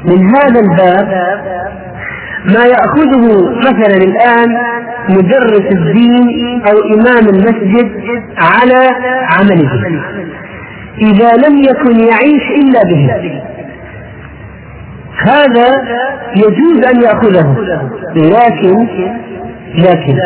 من 0.05 0.37
هذا 0.37 0.61
الباب 0.61 1.09
ما 2.45 2.65
يأخذه 2.65 3.51
مثلا 3.59 3.97
الآن 3.97 4.57
مدرس 5.09 5.73
الدين 5.73 6.63
أو 6.63 6.77
إمام 6.95 7.29
المسجد 7.29 7.91
على 8.39 8.89
عمله 9.33 9.71
إذا 10.99 11.49
لم 11.49 11.59
يكن 11.59 12.01
يعيش 12.01 12.43
إلا 12.63 12.83
به. 12.83 13.11
هذا 15.27 15.67
يجوز 16.37 16.87
أن 16.87 17.03
يأخذه. 17.03 17.57
لكن 18.17 18.87
لكن 19.75 20.19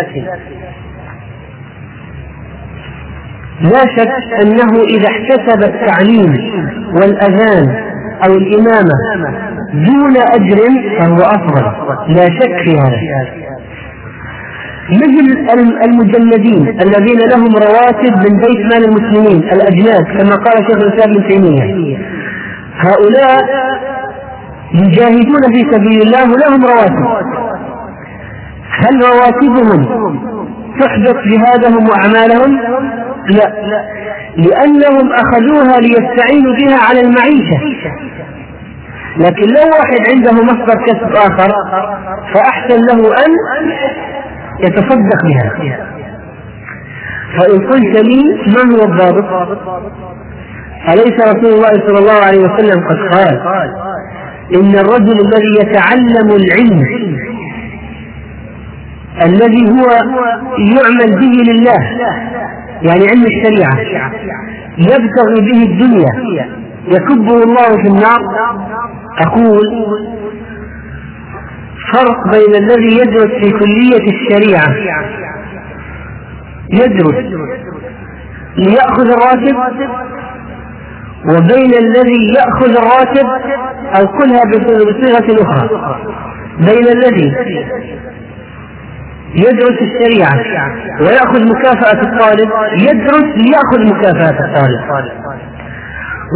لا 3.61 3.81
شك 3.97 4.43
أنه 4.43 4.83
إذا 4.83 5.09
احتسب 5.09 5.63
التعليم 5.63 6.33
والأذان 6.95 7.91
أو 8.27 8.33
الإمامة 8.35 8.95
دون 9.75 10.17
أجر 10.17 10.59
فهو 10.99 11.17
أفضل. 11.17 11.65
لا 12.09 12.25
شك 12.25 12.57
في 12.65 12.79
هذا. 12.79 12.97
مثل 14.91 15.27
المجندين 15.85 16.69
الذين 16.69 17.19
لهم 17.31 17.57
رواتب 17.57 18.13
من 18.17 18.41
بيت 18.41 18.61
مال 18.73 18.85
المسلمين 18.85 19.53
الأجناد 19.53 20.05
كما 20.19 20.37
قال 20.37 20.67
شيخ 20.67 20.77
الإسلام 20.77 21.11
ابن 21.11 21.29
تيمية. 21.29 21.99
هؤلاء 22.77 23.39
يجاهدون 24.75 25.43
في 25.53 25.61
سبيل 25.73 26.03
الله 26.03 26.23
ولهم 26.33 26.65
رواتب. 26.65 27.07
هل 28.71 29.03
رواتبهم 29.03 29.81
تحدث 30.81 31.17
جهادهم 31.33 31.89
وأعمالهم؟ 31.89 32.61
لا. 33.29 33.53
لأنهم 34.37 35.13
أخذوها 35.13 35.81
ليستعينوا 35.81 36.55
بها 36.57 36.79
على 36.89 37.01
المعيشة. 37.01 37.59
لكن 39.17 39.43
لو 39.47 39.71
واحد 39.79 40.01
عنده 40.11 40.33
مصدر 40.45 40.75
كسب 40.87 41.17
آخر 41.17 41.51
فأحسن 42.35 42.81
له 42.81 43.09
أن 43.27 43.31
يتصدق 44.61 45.25
بها. 45.25 45.77
فإن 47.39 47.67
قلت 47.71 48.03
لي 48.03 48.23
ما 48.47 48.63
هو 48.77 48.85
الضابط؟ 48.93 49.25
أليس 50.89 51.21
رسول 51.21 51.53
الله 51.55 51.87
صلى 51.87 51.99
الله 51.99 52.25
عليه 52.27 52.39
وسلم 52.41 52.89
قد 52.89 52.99
قال 53.15 53.41
إن 54.55 54.75
الرجل 54.79 55.21
الذي 55.27 55.53
يتعلم 55.61 56.37
العلم 56.37 56.85
الذي 59.23 59.71
هو 59.71 59.91
يعمل 60.77 61.21
به 61.21 61.53
لله 61.53 61.79
يعني 62.83 63.05
علم 63.09 63.25
الشريعة. 63.27 63.75
يبتغي 64.79 65.41
به 65.41 65.63
الدنيا. 65.73 66.13
يكبه 66.87 67.43
الله 67.43 67.83
في 67.83 67.89
النار. 67.89 68.21
أقول 69.19 69.67
فرق 71.93 72.31
بين 72.31 72.55
الذي 72.65 72.97
يدرس 72.97 73.31
في 73.43 73.51
كلية 73.51 74.05
الشريعة. 74.13 74.71
يدرس. 76.73 77.15
ليأخذ 78.57 79.09
الراتب. 79.11 79.57
وبين 81.25 81.73
الذي 81.85 82.35
يأخذ 82.35 82.71
الراتب 82.71 83.27
أو 83.97 84.07
كلها 84.07 84.43
بصيغة 84.45 85.43
أخرى. 85.43 85.69
بين 86.59 86.89
الذي 86.89 87.33
يدرس 89.35 89.79
الشريعة 89.83 90.37
ويأخذ 91.01 91.41
مكافأة 91.51 92.01
الطالب 92.03 92.51
يدرس 92.79 93.25
ليأخذ 93.37 93.81
مكافأة 93.95 94.39
الطالب. 94.45 94.81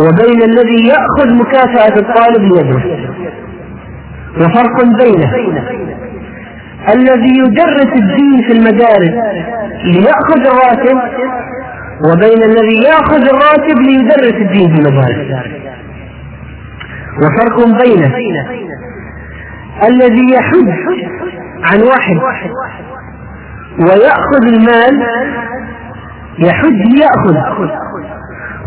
وبين 0.02 0.42
الذي 0.42 0.88
يأخذ 0.88 1.34
مكافأة 1.34 1.96
الطالب 1.98 2.42
ليدرس. 2.42 2.84
وفرق 4.36 4.84
بينه. 4.84 5.34
الذي 6.94 7.38
يدرس 7.38 7.92
الدين 8.02 8.42
في 8.46 8.52
المدارس 8.52 9.14
ليأخذ 9.84 10.40
الراتب 10.46 10.98
وبين 12.10 12.42
الذي 12.42 12.82
يأخذ 12.84 13.22
الراتب 13.34 13.78
ليدرس 13.78 14.34
الدين 14.34 14.74
في 14.74 14.78
المدارس. 14.80 15.46
وفرق 17.22 17.56
بينه. 17.84 18.14
الذي 19.88 20.34
يحج 20.34 20.68
عن 21.64 21.80
واحد 21.82 22.16
ويأخذ 23.78 24.42
المال 24.46 25.02
يحج 26.38 26.80
ليأخذ 26.94 27.36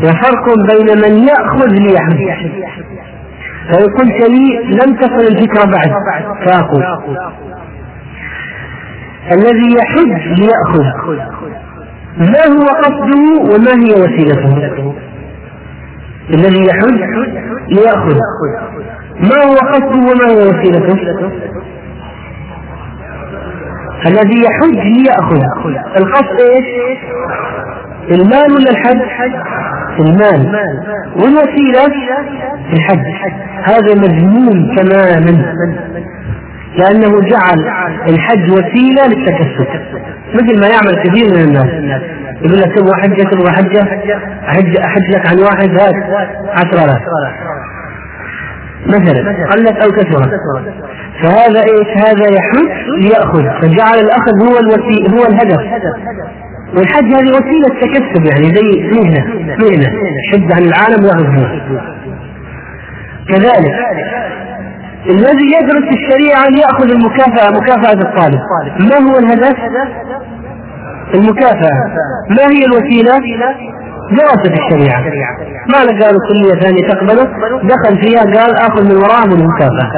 وفرق 0.04 0.46
بين 0.72 0.98
من 1.02 1.28
يأخذ 1.28 1.68
ليحج. 1.70 2.22
فإن 3.70 3.86
قلت 3.98 4.30
لي 4.30 4.76
لم 4.76 4.96
تصل 4.96 5.24
الفكرة 5.32 5.66
بعد 5.66 5.90
فأقول. 6.46 6.84
الذي 9.32 9.76
يحج 9.80 10.40
ليأخذ 10.40 10.84
ما 12.18 12.44
هو 12.48 12.66
قصده 12.84 13.42
وما 13.42 13.72
هي 13.84 13.92
وسيلته؟ 14.02 14.96
الذي 16.30 16.66
يحج 16.70 17.00
ليأخذ 17.70 18.18
ما 19.20 19.44
هو 19.46 19.56
قصده 19.56 20.00
وما 20.00 20.28
هي 20.30 20.48
وسيلته؟ 20.50 21.32
الذي 24.06 24.44
يحج 24.44 24.80
ليأخذ. 24.98 25.42
القصد 25.98 26.40
إيش؟ 26.40 27.00
المال 28.12 28.52
ولا 28.56 28.72
الحج؟ 28.72 29.02
المال. 30.00 30.54
والوسيلة؟ 31.16 31.86
الحج. 32.74 33.06
هذا 33.64 33.96
مذموم 33.96 34.76
تماما. 34.76 35.54
لأنه 36.78 37.22
جعل 37.22 37.60
الحج 38.10 38.52
وسيلة 38.52 39.08
للتكسب. 39.08 39.68
مثل 40.34 40.62
ما 40.62 40.68
يعمل 40.68 41.04
كثير 41.04 41.26
من 41.36 41.42
الناس. 41.48 42.02
يقول 42.42 42.60
لك 42.60 42.78
تبغى 42.78 42.94
حجة 43.02 43.24
تبغى 43.24 43.52
حجة. 43.52 43.84
أحج 44.50 44.78
أحج 44.78 45.16
لك 45.16 45.28
عن 45.28 45.40
واحد 45.40 45.70
هات 45.70 45.96
عشرة 46.50 46.84
آلاف. 46.86 47.02
مثلا 48.88 49.48
قلت 49.52 49.78
أو 49.84 49.92
كثرت 49.92 50.30
فهذا 51.24 51.60
إيش؟ 51.60 51.88
هذا 52.06 52.26
يحج 52.38 52.72
ليأخذ. 53.02 53.44
فجعل 53.62 54.00
الأخذ 54.00 54.34
هو 54.42 54.60
الوسيلة 54.60 55.18
هو 55.18 55.26
الهدف. 55.26 55.62
والحج 56.76 57.06
هذه 57.06 57.30
وسيلة 57.30 57.70
تكسب 57.82 58.26
يعني 58.26 58.56
زي 58.56 58.82
مهنة 58.82 59.26
مهنة. 59.62 59.90
حج 60.32 60.52
عن 60.54 60.64
العالم 60.64 61.04
ويأخذ 61.04 61.48
كذلك 63.30 63.76
الذي 65.10 65.46
يدرس 65.58 65.88
الشريعة 65.98 66.46
ليأخذ 66.50 66.92
المكافأة 66.92 67.50
مكافأة 67.50 67.94
الطالب. 67.94 68.42
ما 68.80 69.12
هو 69.12 69.18
الهدف؟ 69.20 69.56
المكافأة. 71.16 71.76
ما 72.30 72.44
هي 72.44 72.66
الوسيلة؟ 72.66 73.22
دراسة 74.12 74.54
الشريعة. 74.54 75.02
ما 75.74 75.84
لك 75.92 76.04
قالوا 76.04 76.20
كلية 76.30 76.60
ثانية 76.62 76.88
تقبله؟ 76.88 77.24
دخل 77.64 78.02
فيها 78.02 78.22
قال 78.22 78.56
آخذ 78.56 78.84
من 78.90 78.96
وراهم 78.98 79.32
المكافأة 79.32 79.92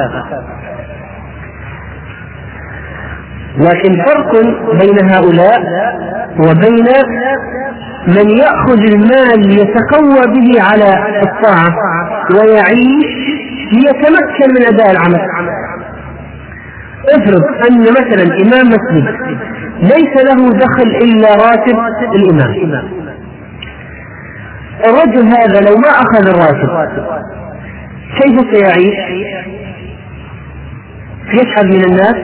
لكن 3.58 4.04
فرق 4.06 4.32
بين 4.80 5.10
هؤلاء 5.10 5.60
وبين 6.38 6.86
من 8.08 8.30
يأخذ 8.38 8.80
المال 8.94 9.48
ليتقوى 9.48 10.22
به 10.34 10.62
على 10.62 10.94
الطاعة 11.22 11.74
ويعيش 12.34 13.10
ليتمكن 13.72 14.48
من 14.58 14.66
أداء 14.66 14.90
العمل. 14.90 15.20
افرض 17.14 17.42
أن 17.70 17.80
مثلا 17.80 18.24
إمام 18.42 18.66
مسجد 18.68 19.04
ليس 19.82 20.24
له 20.24 20.50
دخل 20.58 20.88
إلا 21.02 21.28
راتب 21.28 21.78
الإمام. 22.14 22.99
الرجل 24.84 25.26
هذا 25.26 25.60
لو 25.70 25.76
ما 25.76 25.88
أخذ 25.88 26.28
الراتب 26.28 26.70
كيف 28.20 28.40
سيعيش؟ 28.54 28.98
يشهد 31.32 31.66
من 31.66 31.84
الناس؟ 31.84 32.16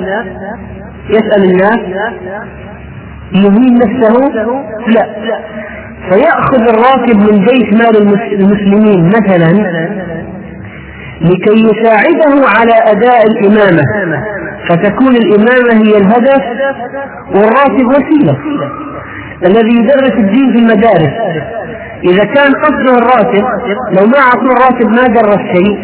يسأل 1.08 1.44
الناس؟ 1.44 1.78
يهين 3.32 3.74
نفسه؟ 3.74 4.14
لا. 4.88 5.06
فيأخذ 6.10 6.60
الراتب 6.60 7.16
من 7.16 7.44
بيت 7.44 7.72
مال 7.74 7.96
المسلمين 8.32 9.08
مثلا 9.08 9.52
لكي 11.20 11.64
يساعده 11.70 12.48
على 12.58 12.74
أداء 12.92 13.22
الإمامة. 13.26 13.82
فتكون 14.68 15.16
الإمامة 15.16 15.84
هي 15.84 15.96
الهدف 15.96 16.42
والراتب 17.34 17.86
وسيلة. 17.86 18.38
الذي 19.46 19.78
يدرس 19.78 20.12
الدين 20.18 20.52
في 20.52 20.58
المدارس. 20.58 21.12
إذا 22.06 22.24
كان 22.24 22.52
قصده 22.64 22.98
الراتب 22.98 23.44
لو 23.98 24.06
ما 24.06 24.18
أعطوه 24.18 24.52
الراتب 24.52 24.88
ما 24.88 25.06
درس 25.06 25.40
شيء 25.54 25.78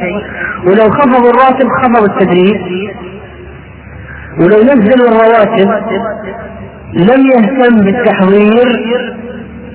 ولو 0.66 0.90
خفضوا 0.90 1.30
الراتب 1.30 1.68
خفض 1.82 2.02
التدريس 2.10 2.62
ولو 4.40 4.58
نزلوا 4.62 5.08
الرواتب 5.08 5.68
لم 6.94 7.26
يهتم 7.26 7.80
بالتحضير. 7.84 8.68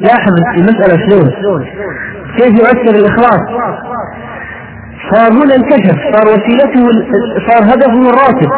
لاحظ 0.01 0.33
المسألة 0.57 1.09
شلون؟ 1.09 1.31
كيف 2.37 2.53
يؤثر 2.59 2.95
الإخلاص؟ 2.99 3.41
صار 5.11 5.31
هنا 5.31 5.55
انكشف 5.55 5.97
صار 6.13 6.27
وسيلته 6.27 6.83
صار 7.47 7.63
هدفه 7.63 8.09
الراتب. 8.09 8.49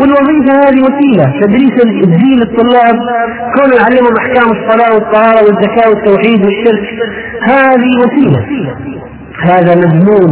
والوظيفة 0.00 0.52
هذه 0.64 0.80
وسيلة 0.86 1.40
تدريس 1.40 1.72
الدين 2.04 2.38
للطلاب 2.38 2.96
كون 3.56 3.72
يعلمهم 3.80 4.14
احكام 4.18 4.50
الصلاة 4.56 4.94
والطهارة 4.94 5.40
والزكاة 5.44 5.88
والتوحيد 5.90 6.44
والشرك. 6.44 6.86
هذه 7.46 7.90
وسيلة. 8.04 8.46
هذا 9.42 9.74
مذموم 9.74 10.30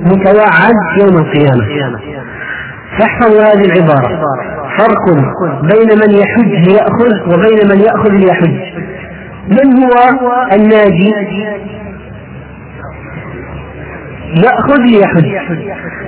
متوعد 0.00 0.74
يوم 1.00 1.16
القيامة. 1.18 1.98
فاحفظوا 2.98 3.42
هذه 3.42 3.64
العبارة. 3.64 4.08
فرق 4.78 5.04
بين 5.62 5.98
من 5.98 6.10
يحج 6.18 6.68
ليأخذ 6.68 7.12
وبين 7.32 7.68
من 7.72 7.80
يأخذ 7.80 8.10
ليحج. 8.10 8.56
من 9.48 9.82
هو 9.82 9.92
الناجي؟ 10.52 11.14
يأخذ 14.36 14.80
ليحج 14.90 15.26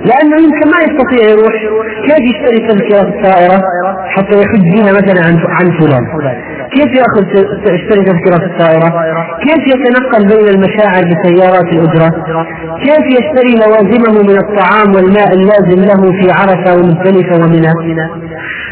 لأنه 0.09 0.35
يمكن 0.45 0.67
ما 0.73 0.79
يستطيع 0.87 1.29
يروح. 1.29 1.53
كيف 2.07 2.23
يشتري 2.31 2.67
تذكرة 2.67 3.01
الطائرة 3.01 3.61
حتى 4.07 4.35
يحج 4.41 4.65
بها 4.73 4.91
مثلا 4.91 5.25
عن 5.25 5.37
عن 5.49 5.79
فلان؟ 5.79 6.03
كيف 6.75 6.91
يأخذ 6.99 7.23
يشتري 7.73 8.05
تذكرة 8.05 8.45
الطائرة 8.45 8.89
كيف 9.45 9.61
يتنقل 9.73 10.27
بين 10.27 10.47
المشاعر 10.55 11.03
بسيارات 11.11 11.67
الأجرة؟ 11.73 12.09
كيف 12.85 13.05
يشتري 13.19 13.53
لوازمه 13.63 14.21
من 14.29 14.37
الطعام 14.37 14.95
والماء 14.95 15.33
اللازم 15.33 15.81
له 15.89 16.11
في 16.21 16.31
عرفة 16.31 16.73
ومزدلفة 16.73 17.35
ومنى؟ 17.43 17.73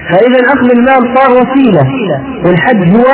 فإذا 0.10 0.39
أخذ 0.54 0.72
المال 0.78 1.18
صار 1.18 1.32
وسيلة 1.32 1.84
والحج 2.46 2.96
هو 2.96 3.10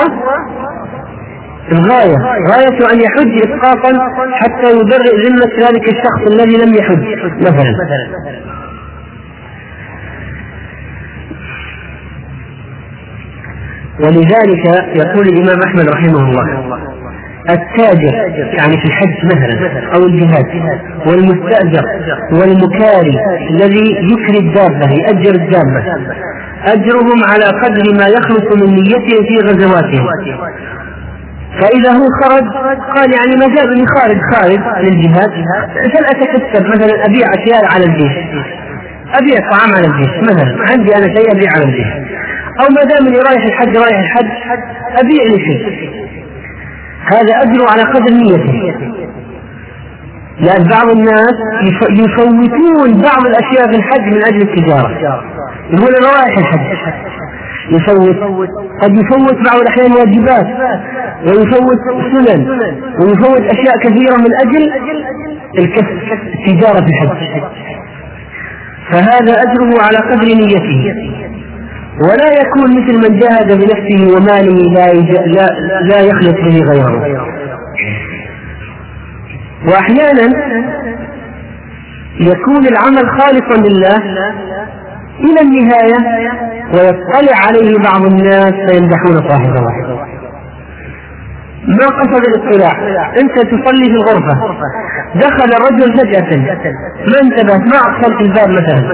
الغاية. 1.71 2.17
غاية 2.51 2.93
أن 2.93 3.01
يحج 3.01 3.49
إسقاطا 3.49 3.91
حتى 4.33 4.71
يبرئ 4.71 5.27
ذمة 5.27 5.67
ذلك 5.67 5.89
الشخص 5.89 6.21
الذي 6.31 6.57
لم 6.65 6.73
يحج 6.79 7.05
مثلا. 7.41 7.73
ولذلك 13.99 14.65
يقول 14.95 15.27
الإمام 15.27 15.59
أحمد 15.67 15.89
رحمه 15.89 16.19
الله 16.19 16.69
التاجر 17.49 18.13
يعني 18.57 18.77
في 18.77 18.85
الحج 18.85 19.25
مثلا 19.25 19.95
أو 19.95 20.05
الجهاد 20.05 20.45
والمستأجر 21.07 21.83
والمكاري 22.31 23.11
الذي 23.49 23.85
يكري 24.11 24.39
الدابة 24.47 24.93
يأجر 24.93 25.35
الدابة 25.35 25.83
أجرهم 26.65 27.23
على 27.23 27.45
قدر 27.45 27.97
ما 27.99 28.07
يخلص 28.07 28.63
من 28.63 28.75
نيتهم 28.75 29.25
في 29.27 29.37
غزواتهم. 29.47 30.07
فإذا 31.49 31.91
هو 31.91 32.07
خرج 32.23 32.43
قال 32.95 33.13
يعني 33.13 33.35
ما 33.35 33.55
جابني 33.55 33.85
خارج 33.95 34.17
خارج 34.33 34.59
للجهاد 34.85 35.31
فلأتكسب 35.93 36.65
مثلا 36.65 37.05
أبيع 37.05 37.27
أشياء 37.27 37.73
على 37.73 37.85
الجيش. 37.85 38.11
أبيع 39.13 39.49
طعام 39.51 39.73
على 39.75 39.87
الجيش 39.87 40.09
مثلا 40.21 40.71
عندي 40.71 40.95
أنا 40.95 41.15
شيء 41.15 41.31
أبيع 41.35 41.49
على 41.55 41.63
الجيش. 41.63 41.87
أو 42.59 42.65
ما 42.75 42.83
دام 42.83 43.07
إني 43.07 43.19
رايح 43.19 43.43
الحج 43.45 43.77
رايح 43.77 43.99
الحج 43.99 44.29
أبيع 44.97 45.23
لي 45.23 45.39
شيء. 45.45 45.89
هذا 47.05 47.33
أجر 47.43 47.65
على 47.71 47.83
قدر 47.83 48.13
نيته. 48.13 48.73
لأن 50.39 50.63
بعض 50.63 50.89
الناس 50.89 51.35
يفوتون 51.91 53.01
بعض 53.01 53.25
الأشياء 53.27 53.71
في 53.71 53.77
الحج 53.77 54.01
من 54.01 54.23
أجل 54.23 54.41
التجارة. 54.41 54.91
يقول 55.69 55.95
أنا 55.95 56.07
رايح 56.07 56.37
الحج. 56.37 56.59
يفوت. 57.71 58.49
قد 58.81 58.91
يفوت 58.97 59.37
بعض 59.49 59.59
الأحيان 59.61 59.91
واجبات 59.91 60.47
ويفوت 61.27 61.79
سنن 62.11 62.47
ويفوت 63.01 63.41
أشياء 63.41 63.77
كثيرة 63.83 64.15
من 64.17 64.31
أجل 64.43 64.71
الكسب 65.59 65.99
التجارة 66.37 66.85
في 66.85 67.03
الحج. 67.03 67.43
فهذا 68.91 69.33
أجره 69.41 69.71
على 69.81 69.97
قدر 69.97 70.25
نيته. 70.25 70.93
ولا 72.01 72.29
يكون 72.41 72.69
مثل 72.71 72.95
من 73.11 73.19
جاهد 73.19 73.47
بنفسه 73.57 74.15
وماله 74.15 74.57
لا, 74.73 74.93
لا, 75.25 75.47
لا 75.81 75.99
يخلص 75.99 76.35
به 76.45 76.59
غيره. 76.71 77.17
وأحيانا 79.67 80.33
يكون 82.19 82.67
العمل 82.67 83.09
خالصا 83.19 83.67
لله 83.69 83.99
إلى 85.19 85.41
النهاية 85.41 85.97
ويطلع 86.73 87.37
عليه 87.47 87.77
بعض 87.77 88.05
الناس 88.05 88.53
فيمدحون 88.67 89.29
صاحبه 89.29 89.61
ما 91.67 91.85
قصد 91.85 92.23
الاطلاع؟ 92.27 92.71
أنت 93.21 93.39
تصلي 93.39 93.85
في 93.85 93.95
الغرفة. 93.95 94.33
دخل 95.15 95.49
رجل 95.67 95.97
فجأة. 95.97 96.37
ما 97.11 97.19
انتبهت؟ 97.23 97.61
ما 97.61 97.77
اقفلت 97.77 98.21
الباب 98.21 98.49
مثلا. 98.49 98.93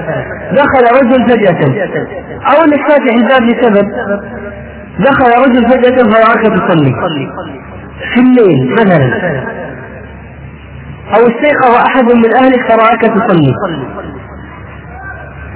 دخل 0.52 0.84
رجل 1.00 1.28
فجأة. 1.30 1.60
أو 2.46 2.64
انك 2.64 2.80
فاتح 2.88 3.14
الباب 3.14 3.42
لسبب. 3.42 3.92
دخل 4.98 5.30
رجل 5.44 5.68
فجأة 5.68 5.96
فرآك 5.96 6.42
تصلي. 6.46 6.92
في 8.14 8.20
الليل 8.20 8.72
مثلا. 8.72 9.36
أو 11.16 11.26
استيقظ 11.26 11.74
أحد 11.86 12.04
من 12.04 12.34
اهلك 12.36 12.72
فرآك 12.72 13.00
تصلي. 13.00 13.52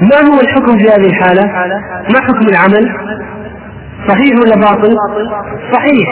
ما 0.01 0.17
هو 0.29 0.41
الحكم 0.41 0.79
في 0.79 0.85
هذه 0.85 1.07
الحالة؟ 1.07 1.45
ما 2.15 2.21
حكم 2.21 2.49
العمل؟ 2.49 2.95
صحيح 4.09 4.33
ولا 4.43 4.57
باطل؟ 4.57 4.97
صحيح 5.73 6.09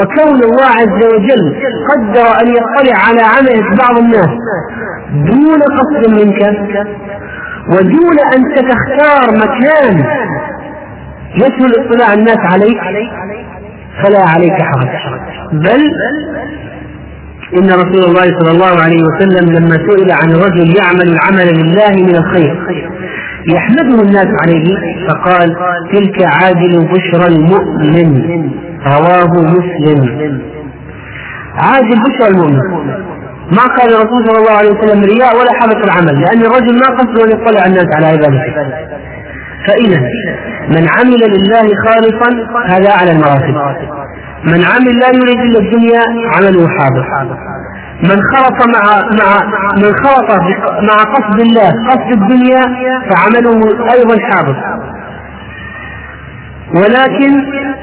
وكون 0.00 0.42
الله 0.44 0.66
عز 0.66 1.04
وجل 1.14 1.56
قدر 1.88 2.40
أن 2.42 2.48
يطلع 2.48 2.98
على 3.08 3.22
عمل 3.22 3.76
بعض 3.78 3.98
الناس 3.98 4.28
دون 5.12 5.62
قصد 5.62 6.10
منك 6.20 6.42
ودون 7.68 8.18
أن 8.34 8.54
تختار 8.54 9.36
مكان 9.36 10.04
يسهل 11.36 11.86
اطلاع 11.86 12.12
الناس 12.12 12.38
عليك 12.38 12.80
فلا 14.02 14.24
عليك 14.34 14.52
حرج 14.52 14.88
بل 15.52 15.90
إن 17.58 17.66
رسول 17.70 18.04
الله 18.04 18.22
صلى 18.40 18.50
الله 18.50 18.82
عليه 18.84 19.02
وسلم 19.08 19.52
لما 19.52 19.76
سئل 19.88 20.12
عن 20.12 20.30
رجل 20.44 20.76
يعمل 20.76 21.08
العمل 21.14 21.48
لله 21.58 22.02
من 22.08 22.16
الخير 22.16 22.54
يحمده 23.54 24.02
الناس 24.02 24.28
عليه 24.42 24.66
فقال 25.08 25.56
تلك 25.92 26.22
عاجل 26.22 26.88
بشرى 26.92 27.26
المؤمن 27.36 28.50
رواه 28.86 29.32
مسلم. 29.42 30.40
عاجل 31.54 31.98
بشرى 32.06 32.28
المؤمن. 32.28 32.58
ما 33.56 33.62
قال 33.76 33.94
الرسول 33.94 34.26
صلى 34.26 34.38
الله 34.38 34.56
عليه 34.58 34.70
وسلم 34.70 35.04
رياء 35.04 35.36
ولا 35.40 35.52
حبس 35.60 35.76
العمل 35.84 36.20
لأن 36.20 36.40
الرجل 36.46 36.74
ما 36.78 36.86
قصده 36.96 37.24
أن 37.24 37.30
يطلع 37.30 37.66
الناس 37.66 37.86
على 37.96 38.06
عبادته. 38.06 38.42
فإذا 39.66 40.00
من 40.68 40.86
عمل 40.98 41.20
لله 41.34 41.66
خالصا 41.86 42.30
هذا 42.68 42.90
أعلى 42.90 43.10
المراتب. 43.12 43.54
من 44.44 44.64
عمل 44.64 44.98
لا 45.00 45.08
يريد 45.08 45.40
إلا 45.40 45.58
الدنيا 45.58 46.00
عمله 46.34 46.68
حاضر. 46.68 47.04
من 48.02 48.18
خلط 48.34 48.66
مع 48.76 48.82
مع 49.20 49.30
من 49.76 49.92
خلط 50.04 50.30
مع 50.88 50.96
قصد 51.14 51.40
الله 51.40 51.70
قصد 51.88 52.10
الدنيا 52.12 52.62
فعمله 53.10 53.60
أيضا 53.94 54.18
حاضر. 54.30 54.56
ولكن 56.76 57.32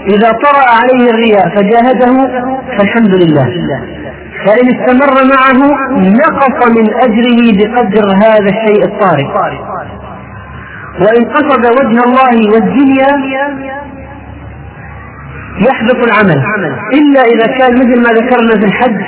إذا 0.08 0.32
طرأ 0.32 0.66
عليه 0.80 1.12
الرياء 1.12 1.50
فجاهده 1.56 2.28
فالحمد 2.78 3.16
لله. 3.24 3.46
فإن 4.46 4.68
استمر 4.76 5.14
معه 5.36 5.60
نقص 6.00 6.68
من 6.78 6.94
أجره 6.94 7.42
بقدر 7.58 8.06
هذا 8.16 8.50
الشيء 8.56 8.84
الطارئ. 8.86 9.28
وإن 11.02 11.26
قصد 11.26 11.66
وجه 11.66 12.00
الله 12.06 12.52
والدنيا 12.54 13.12
يحبط 15.68 16.00
العمل. 16.08 16.44
إلا 16.94 17.22
إذا 17.22 17.48
كان 17.58 17.74
مثل 17.74 18.02
ما 18.04 18.10
ذكرنا 18.20 18.60
في 18.60 18.66
الحج 18.66 19.02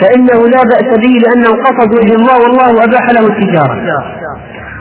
فإنه 0.00 0.48
لا 0.48 0.62
بأس 0.62 0.98
به 0.98 1.14
لأنه 1.24 1.62
قصد 1.62 1.94
وجه 1.98 2.14
الله 2.14 2.36
والله 2.42 2.84
أباح 2.84 3.10
له 3.10 3.26
التجارة. 3.26 3.76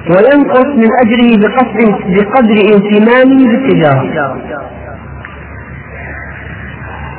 وينقص 0.10 0.66
من 0.66 0.90
أجره 1.04 1.30
بقصد 1.42 1.78
بقدر 2.08 2.58
اهتمامه 2.74 3.48
بالتجارة. 3.52 4.04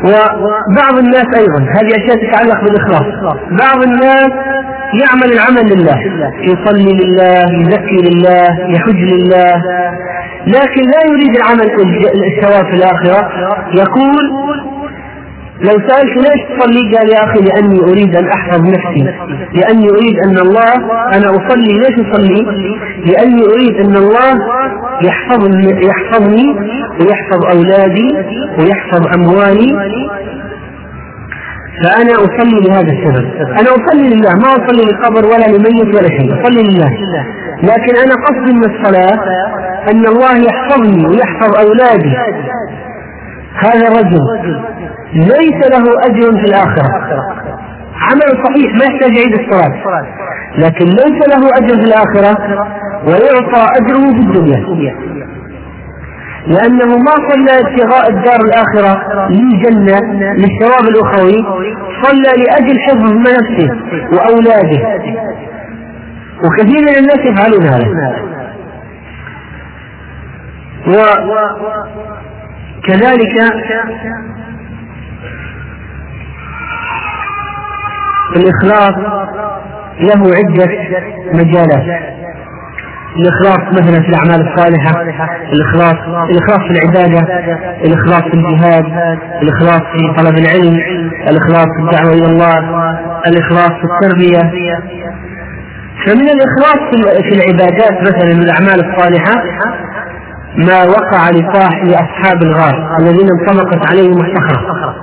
وبعض 0.04 0.98
الناس 0.98 1.26
أيضا 1.36 1.60
هذه 1.60 1.90
أشياء 1.96 2.16
تتعلق 2.16 2.64
بالإخلاص. 2.64 3.06
بعض 3.50 3.82
الناس 3.82 4.30
يعمل 5.02 5.32
العمل 5.32 5.66
لله 5.72 5.98
يصلي 6.40 6.92
لله 7.04 7.44
يزكي 7.60 7.98
لله 8.08 8.48
يحج 8.76 9.00
لله. 9.12 9.62
لكن 10.46 10.82
لا 10.82 11.00
يريد 11.10 11.36
العمل 11.36 11.70
الثواب 12.26 12.64
في 12.64 12.76
الآخرة. 12.76 13.28
يقول 13.78 14.24
لو 15.60 15.88
سألت 15.88 16.16
ليش 16.16 16.58
تصلي؟ 16.58 16.96
قال 16.96 17.08
يا 17.08 17.24
أخي 17.24 17.40
لأني 17.40 17.80
أريد 17.80 18.16
أن 18.16 18.28
أحفظ 18.28 18.60
نفسي. 18.60 19.04
لأني 19.54 19.88
أريد 19.90 20.16
أن 20.26 20.38
الله 20.38 20.74
أنا 21.16 21.30
أصلي. 21.30 21.72
ليش 21.78 22.06
أصلي؟ 22.08 22.42
لأني 23.06 23.42
أريد 23.54 23.76
أن 23.86 23.96
الله 23.96 24.32
يحفظني, 25.02 25.86
يحفظني 25.86 26.46
ويحفظ 27.00 27.46
أولادي 27.56 28.08
ويحفظ 28.58 29.02
أموالي. 29.16 29.94
فأنا 31.84 32.12
أصلي 32.12 32.58
لهذا 32.68 32.92
السبب. 32.92 33.26
أنا 33.40 33.70
أصلي 33.70 34.08
لله. 34.08 34.34
ما 34.34 34.48
أصلي 34.48 34.82
للقبر 34.84 35.26
ولا 35.26 35.46
لميت 35.46 35.96
ولا 35.96 36.08
شيء. 36.08 36.42
أصلي 36.42 36.62
لله. 36.62 36.90
لكن 37.70 37.96
أنا 38.04 38.14
قصدي 38.26 38.52
من 38.54 38.64
الصلاة 38.64 39.18
أن 39.90 40.06
الله 40.06 40.36
يحفظني 40.48 41.06
ويحفظ 41.06 41.56
أولادي. 41.58 42.16
هذا 43.64 43.88
الرجل 43.88 44.20
ليس 45.14 45.68
له 45.70 45.84
أجر 46.06 46.38
في 46.40 46.44
الآخرة. 46.44 46.88
عمل 48.00 48.44
صحيح 48.44 48.72
ما 48.78 48.84
يحتاج 48.84 49.16
يعيد 49.16 49.34
الصلاة. 49.40 49.74
لكن 50.58 50.86
ليس 50.86 51.18
له 51.28 51.48
أجر 51.58 51.74
في 51.76 51.84
الآخرة 51.84 52.38
ويعطى 53.06 53.66
أجره 53.80 54.12
في 54.12 54.20
الدنيا. 54.26 54.94
لأنه 56.46 56.96
ما 56.96 57.14
صلى 57.30 57.60
ابتغاء 57.60 58.10
الدار 58.10 58.40
الآخرة 58.40 59.02
للجنة 59.30 59.98
للثواب 60.34 60.88
الأخوي 60.88 61.44
صلى 62.02 62.44
لأجل 62.44 62.78
حفظ 62.80 63.12
نفسه 63.12 63.70
وأولاده. 64.12 65.00
وكثير 66.44 66.80
من 66.82 66.96
الناس 66.98 67.18
يفعلون 67.18 67.66
هذا. 67.66 67.84
وكذلك 72.78 73.34
الإخلاص 78.36 78.94
له 80.00 80.20
عدة 80.34 80.70
مجالات. 81.32 81.86
الإخلاص 83.16 83.58
مثلا 83.72 84.02
في 84.02 84.08
الأعمال 84.08 84.40
الصالحة 84.48 84.92
الإخلاص 85.52 85.98
الإخلاص 86.30 86.58
في 86.58 86.70
العبادة 86.70 87.20
الإخلاص 87.84 88.22
في 88.22 88.34
الجهاد 88.34 88.86
الإخلاص 89.42 89.80
في 89.80 90.14
طلب 90.22 90.38
العلم 90.38 90.74
الإخلاص 91.28 91.66
في 91.76 91.80
الدعوة 91.82 92.12
إلى 92.12 92.26
الله 92.26 92.58
الإخلاص 93.26 93.70
في 93.70 93.84
التربية. 93.84 94.40
فمن 96.06 96.28
الإخلاص 96.28 96.80
في 97.22 97.34
العبادات 97.34 98.00
مثلا 98.02 98.34
من 98.34 98.42
الأعمال 98.42 98.78
الصالحة 98.90 99.34
ما 100.56 100.84
وقع 100.84 101.30
لأصحاب 101.84 102.42
الغار 102.42 102.96
الذين 103.00 103.28
انطبقت 103.40 103.90
عليهم 103.90 104.12
الصخرة. 104.20 104.94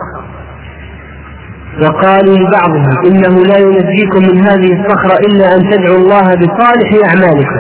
وقالوا 1.82 2.38
لبعضهم 2.38 3.06
إنه 3.06 3.44
لا 3.44 3.58
ينجيكم 3.58 4.22
من 4.22 4.48
هذه 4.48 4.80
الصخرة 4.80 5.20
إلا 5.28 5.56
أن 5.56 5.70
تدعوا 5.70 5.98
الله 5.98 6.36
بصالح 6.36 6.90
أعمالكم. 7.10 7.56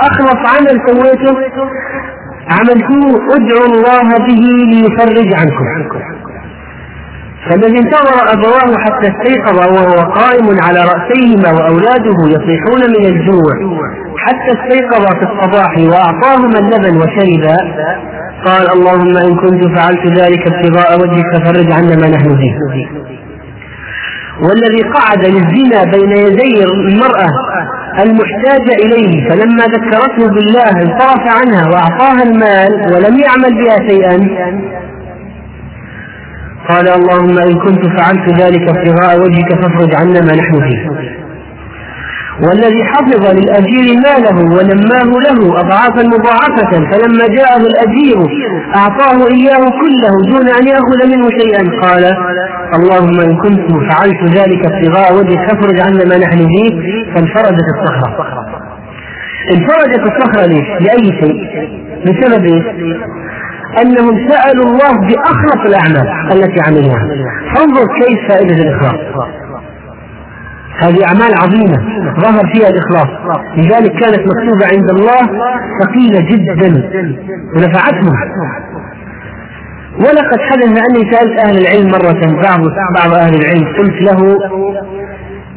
أخلص 0.00 0.40
عمل 0.54 0.80
سويته. 0.88 1.36
عملته 2.50 3.20
ادعوا 3.36 3.66
الله 3.66 4.18
به 4.18 4.42
ليفرج 4.72 5.34
عنكم. 5.34 5.66
فالذي 7.50 7.78
انتظر 7.78 8.32
أبواه 8.32 8.78
حتى 8.84 9.06
استيقظ 9.12 9.56
وهو 9.58 10.12
قائم 10.12 10.46
على 10.66 10.80
رأسيهما 10.92 11.50
وأولاده 11.58 12.16
يصيحون 12.36 12.80
من 12.98 13.06
الجوع. 13.06 13.52
حتى 14.18 14.50
استيقظ 14.58 15.04
في 15.18 15.24
الصباح 15.30 15.72
وأعطاهما 15.78 16.58
اللبن 16.58 16.96
وشربا 16.96 17.56
قال 18.46 18.70
اللهم 18.72 19.16
إن 19.16 19.36
كنت 19.36 19.78
فعلت 19.78 20.20
ذلك 20.20 20.42
ابتغاء 20.52 21.00
وجهك 21.00 21.26
ففرج 21.34 21.72
عنا 21.72 21.96
ما 21.96 22.08
نحن 22.16 22.36
فيه. 22.36 22.54
والذي 24.42 24.82
قعد 24.82 25.24
للزنا 25.26 25.84
بين 25.84 26.10
يدي 26.26 26.64
المرأة 26.64 27.28
المحتاجة 28.04 28.74
إليه 28.84 29.28
فلما 29.28 29.64
ذكرته 29.64 30.28
بالله 30.34 30.70
انصرف 30.70 31.22
عنها 31.38 31.68
وأعطاها 31.72 32.22
المال 32.22 32.72
ولم 32.94 33.18
يعمل 33.20 33.64
بها 33.64 33.76
شيئا 33.88 34.16
قال 36.70 36.88
اللهم 36.88 37.38
إن 37.38 37.54
كنت 37.58 37.86
فعلت 37.98 38.40
ذلك 38.42 38.62
ابتغاء 38.76 39.20
وجهك 39.20 39.50
فافرج 39.62 39.94
عنا 39.94 40.20
ما 40.20 40.34
نحن 40.40 40.54
فيه 40.68 40.90
والذي 42.48 42.84
حفظ 42.84 43.22
للأجير 43.38 43.86
ماله 44.06 44.36
ونماه 44.56 45.10
له 45.26 45.60
أضعافا 45.60 46.02
مضاعفة 46.02 46.72
فلما 46.90 47.26
جاءه 47.26 47.56
الأجير 47.72 48.16
أعطاه 48.76 49.18
إياه 49.34 49.64
كله 49.82 50.12
دون 50.32 50.48
أن 50.48 50.66
يأخذ 50.68 51.00
منه 51.12 51.28
شيئا 51.40 51.80
قال 51.82 52.04
اللهم 52.74 53.20
إن 53.20 53.36
كنت 53.36 53.90
فعلت 53.90 54.22
ذلك 54.38 54.72
ابتغاء 54.72 55.14
وجهك 55.18 55.50
فافرج 55.50 55.80
عنا 55.80 56.04
ما 56.04 56.18
نحن 56.18 56.38
فيه 56.38 56.70
فانفرجت 57.14 57.66
الصخرة 57.74 58.26
انفرجت 59.54 60.00
الصخرة 60.10 60.46
ليش؟ 60.46 60.68
لأي 60.80 61.20
شيء 61.22 61.40
بسبب 62.06 62.44
إيش؟ 62.44 62.64
أنهم 63.82 64.28
سألوا 64.28 64.64
الله 64.64 64.92
بأخلص 65.08 65.60
الأعمال 65.66 66.08
التي 66.32 66.60
عملوها. 66.66 67.08
فانظر 67.54 67.86
كيف 68.00 68.28
فائدة 68.28 68.54
الإخلاص. 68.54 69.00
هذه 70.82 71.04
أعمال 71.04 71.34
عظيمة. 71.42 71.78
ظهر 72.20 72.52
فيها 72.54 72.68
الإخلاص. 72.68 73.08
لذلك 73.56 73.92
كانت 73.92 74.20
مكتوبة 74.30 74.66
عند 74.72 74.90
الله 74.90 75.22
ثقيلة 75.82 76.20
جدا. 76.20 76.90
ونفعتهم 77.56 78.12
ولقد 79.98 80.40
حدث 80.40 80.68
أني 80.68 81.12
سألت 81.12 81.38
أهل 81.46 81.58
العلم 81.58 81.88
مرة 81.90 82.42
بعض 82.42 82.60
بعض 82.94 83.14
أهل 83.14 83.34
العلم. 83.34 83.76
قلت 83.78 84.02
له 84.02 84.38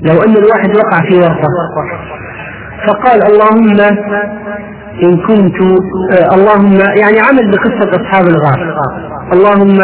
لو 0.02 0.22
أن 0.22 0.38
الواحد 0.38 0.76
وقع 0.76 1.10
في 1.10 1.16
ورطة. 1.16 1.50
فقال 2.88 3.24
اللهم 3.32 3.66
إن 5.04 5.18
كنت 5.28 5.62
آه 5.62 6.36
اللهم 6.36 6.80
يعني 7.02 7.20
عمل 7.20 7.52
بقصة 7.52 7.90
أصحاب 8.02 8.28
الغار. 8.28 8.60
اللهم 9.34 9.82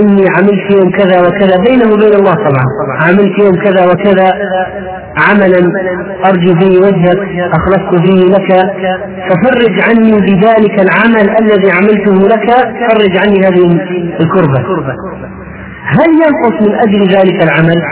إني 0.00 0.24
عملت 0.36 0.64
يوم 0.74 0.90
كذا 0.90 1.20
وكذا 1.20 1.56
بينه 1.66 1.92
وبين 1.92 2.14
الله 2.20 2.34
طبعا. 2.34 2.66
عملت 3.02 3.38
يوم 3.44 3.54
كذا 3.64 3.82
وكذا 3.90 4.28
عملا 5.16 5.60
أرجو 6.24 6.54
فيه 6.60 6.78
وجهك 6.78 7.18
أخلصت 7.58 8.06
فيه 8.06 8.24
لك. 8.34 8.50
ففرج 9.28 9.74
عني 9.88 10.12
بذلك 10.12 10.80
العمل 10.80 11.26
الذي 11.40 11.70
عملته 11.70 12.28
لك 12.28 12.50
فرج 12.90 13.16
عني 13.22 13.38
هذه 13.46 13.64
الكربة. 14.20 14.60
هل 15.84 16.10
ينقص 16.24 16.68
من 16.68 16.74
أجل 16.74 17.00
ذلك 17.16 17.42
العمل؟ 17.42 17.82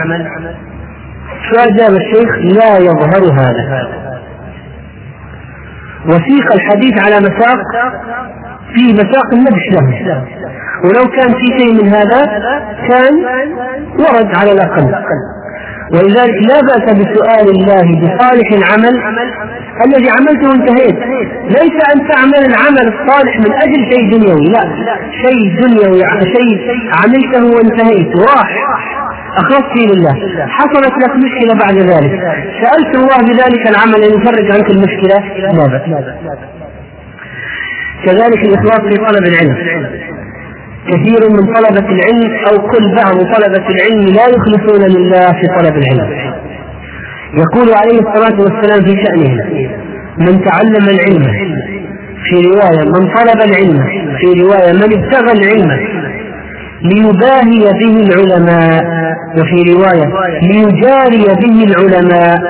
فأجاب 1.51 1.95
الشيخ 1.95 2.29
لا 2.59 2.77
يظهر 2.77 3.33
هذا. 3.33 4.10
وسيق 6.09 6.53
الحديث 6.53 7.05
على 7.05 7.17
مساق 7.19 7.59
في 8.75 8.93
مساق 8.93 9.33
النبش 9.33 9.65
له 9.73 10.25
ولو 10.83 11.11
كان 11.17 11.29
في 11.29 11.47
شيء 11.59 11.73
من 11.83 11.87
هذا 11.89 12.21
كان 12.89 13.13
ورد 13.99 14.35
على 14.35 14.51
الأقل. 14.51 14.91
ولذلك 15.93 16.35
لا 16.49 16.59
بأس 16.67 16.93
بسؤال 16.93 17.49
الله 17.49 18.01
بصالح 18.01 18.51
العمل. 18.51 18.95
الذي 19.85 20.09
عملته 20.09 20.51
انتهيت. 20.55 20.97
ليس 21.43 21.77
أن 21.95 22.07
تعمل 22.07 22.45
العمل 22.45 22.93
الصالح 22.93 23.39
من 23.39 23.53
أجل 23.53 23.79
شيء 23.91 24.11
دنيوي 24.11 24.47
لا. 24.47 24.63
شيء 25.25 25.61
دنيوي 25.61 26.01
شيء 26.35 26.57
عملته 27.03 27.55
وانتهيت. 27.55 28.15
وراح 28.15 28.49
أخلصت 29.37 29.65
فيه 29.77 29.87
لله. 29.87 30.13
حصلت 30.47 30.93
لك 31.03 31.15
مشكلة 31.15 31.53
بعد 31.63 31.77
ذلك. 31.77 32.11
سألت 32.61 32.95
الله 32.95 33.17
بذلك 33.17 33.67
العمل 33.69 34.03
أن 34.03 34.21
يفرج 34.21 34.51
عنك 34.51 34.69
المشكلة؟ 34.69 35.19
لا 35.37 35.67
بأس 35.67 35.81
كذلك 38.05 38.45
الإخلاص 38.45 38.79
في 38.79 38.95
طلب 38.97 39.27
العلم. 39.27 39.55
كثير 40.87 41.29
من 41.29 41.53
طلبة 41.53 41.89
العلم 41.89 42.45
أو 42.51 42.67
كل 42.67 42.95
بعض 42.95 43.15
طلبة 43.15 43.67
العلم 43.69 44.05
لا 44.15 44.25
يخلصون 44.35 44.81
لله 44.95 45.27
في 45.27 45.47
طلب 45.59 45.75
العلم. 45.77 46.33
يقول 47.33 47.73
عليه 47.73 47.99
الصلاة 47.99 48.41
والسلام 48.41 48.85
في 48.85 49.03
شأنه 49.05 49.43
من 50.17 50.43
تعلم 50.43 50.89
العلم 50.89 51.23
في 52.23 52.35
رواية 52.47 52.85
من 52.85 53.13
طلب 53.15 53.41
العلم 53.49 53.79
في 54.19 54.41
رواية 54.41 54.73
من 54.73 54.83
ابتغى 54.83 55.31
العلم 55.31 55.71
ليباهي 56.81 57.73
به 57.79 57.95
العلماء 58.07 59.00
وفي 59.37 59.73
رواية 59.73 60.07
ليجاري 60.41 61.25
به 61.43 61.65
العلماء 61.69 62.41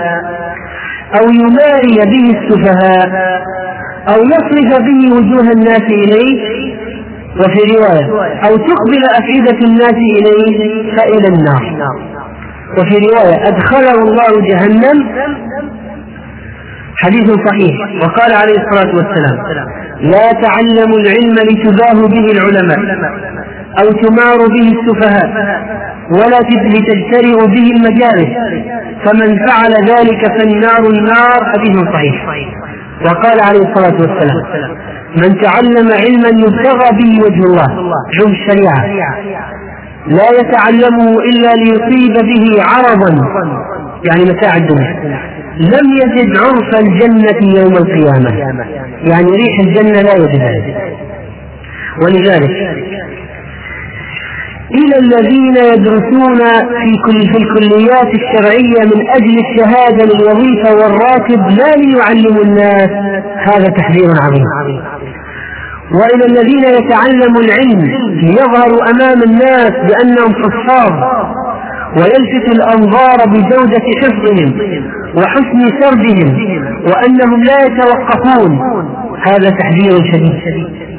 أو 1.19 1.25
يماري 1.29 1.97
به 2.11 2.25
السفهاء 2.37 3.09
أو 4.07 4.19
يصرف 4.33 4.81
به 4.87 5.15
وجوه 5.15 5.51
الناس 5.51 5.81
إليه 5.81 6.41
وفي 7.39 7.59
رواية 7.75 8.05
أو 8.47 8.57
تقبل 8.57 9.03
أفئدة 9.19 9.59
الناس 9.67 9.97
إليه 10.17 10.57
فإلى 10.97 11.27
النار. 11.27 11.63
وفي 12.77 12.95
رواية 12.97 13.47
أدخله 13.47 13.93
الله 13.93 14.47
جهنم 14.49 14.97
حديث 16.97 17.31
صحيح. 17.47 17.75
وقال 18.03 18.33
عليه 18.33 18.55
الصلاة 18.61 18.95
والسلام 18.95 19.37
لا 20.01 20.31
تعلموا 20.31 20.99
العلم 20.99 21.35
لتباهوا 21.49 22.07
به 22.07 22.25
العلماء 22.31 22.79
أو 23.79 23.91
تمار 23.91 24.37
به 24.37 24.71
السفهاء. 24.79 25.27
ولا 26.11 26.39
لتجترئوا 26.75 27.47
به 27.47 27.67
المجالس 27.75 28.31
فمن 29.05 29.47
فعل 29.47 29.73
ذلك 29.91 30.21
فالنار 30.37 30.89
النار. 30.89 31.39
حديث 31.53 31.77
صحيح. 31.93 32.15
وقال 33.05 33.39
عليه 33.41 33.59
الصلاة 33.59 33.97
والسلام 34.01 34.43
من 35.17 35.41
تعلم 35.41 35.87
علما 36.03 36.29
يبتغى 36.43 36.89
به 36.99 37.25
وجه 37.25 37.43
الله. 37.45 37.67
علم 38.19 38.31
الشريعة. 38.31 38.85
لا 40.07 40.27
يتعلمه 40.39 41.19
إلا 41.29 41.51
ليصيب 41.53 42.13
به 42.13 42.63
عرضا. 42.63 43.11
يعني 44.03 44.23
متاع 44.23 44.55
الدنيا. 44.55 45.21
لم 45.57 45.85
يجد 46.01 46.37
عرف 46.37 46.79
الجنة 46.79 47.59
يوم 47.61 47.73
القيامة. 47.73 48.37
يعني 49.03 49.31
ريح 49.31 49.59
الجنة 49.59 50.01
لا 50.01 50.15
يجدها 50.15 50.51
ولذلك 52.03 52.51
إلى 54.79 54.95
الذين 54.99 55.55
يدرسون 55.73 56.39
في 56.81 56.91
كل 57.05 57.19
في 57.31 57.37
الكليات 57.43 58.09
الشرعية 58.19 58.81
من 58.91 59.09
أجل 59.09 59.35
الشهادة 59.45 60.05
للوظيفة 60.05 60.73
والراتب 60.73 61.39
لا 61.59 61.71
ليعلموا 61.81 62.43
الناس. 62.43 62.89
هذا 63.47 63.69
تحذير 63.69 64.09
عظيم. 64.23 64.45
وإلى 65.93 66.25
الذين 66.25 66.63
يتعلموا 66.63 67.41
العلم 67.41 67.81
ليظهروا 68.21 68.89
أمام 68.91 69.23
الناس 69.23 69.71
بأنهم 69.71 70.33
حفاظ 70.43 70.93
ويلفت 71.97 72.55
الأنظار 72.55 73.17
بجودة 73.27 73.81
حفظهم 74.01 74.53
وحسن 75.15 75.59
سردهم 75.81 76.37
وأنهم 76.87 77.43
لا 77.43 77.57
يتوقفون. 77.65 78.59
هذا 79.27 79.49
تحذير 79.49 79.91
شديد. 80.13 80.90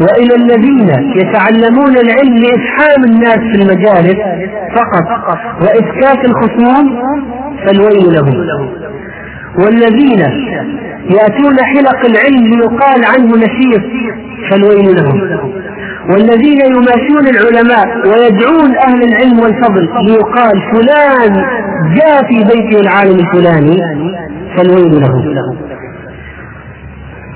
وإلى 0.00 0.34
الذين 0.34 0.90
يتعلمون 1.16 1.96
العلم 1.96 2.34
لإفحام 2.36 3.04
الناس 3.04 3.38
في 3.38 3.62
المجالس 3.62 4.16
فقط 4.76 5.38
وإسكات 5.60 6.24
الخصوم 6.24 6.98
فالويل 7.66 8.14
لهم. 8.14 8.46
والذين 9.58 10.20
يأتون 11.10 11.56
حلق 11.64 12.00
العلم 12.06 12.44
ليقال 12.54 13.04
عنه 13.04 13.36
نشيط 13.36 13.82
فالويل 14.50 14.96
لهم. 14.96 15.20
والذين 16.10 16.60
يماشون 16.66 17.26
العلماء 17.28 17.86
ويدعون 18.08 18.76
أهل 18.76 19.02
العلم 19.02 19.40
والفضل 19.40 19.88
ليقال 20.06 20.62
فلان 20.72 21.32
جاء 21.96 22.22
في 22.28 22.38
بيته 22.44 22.80
العالم 22.80 23.18
الفلاني 23.18 23.76
فالويل 24.56 25.00
له 25.00 25.24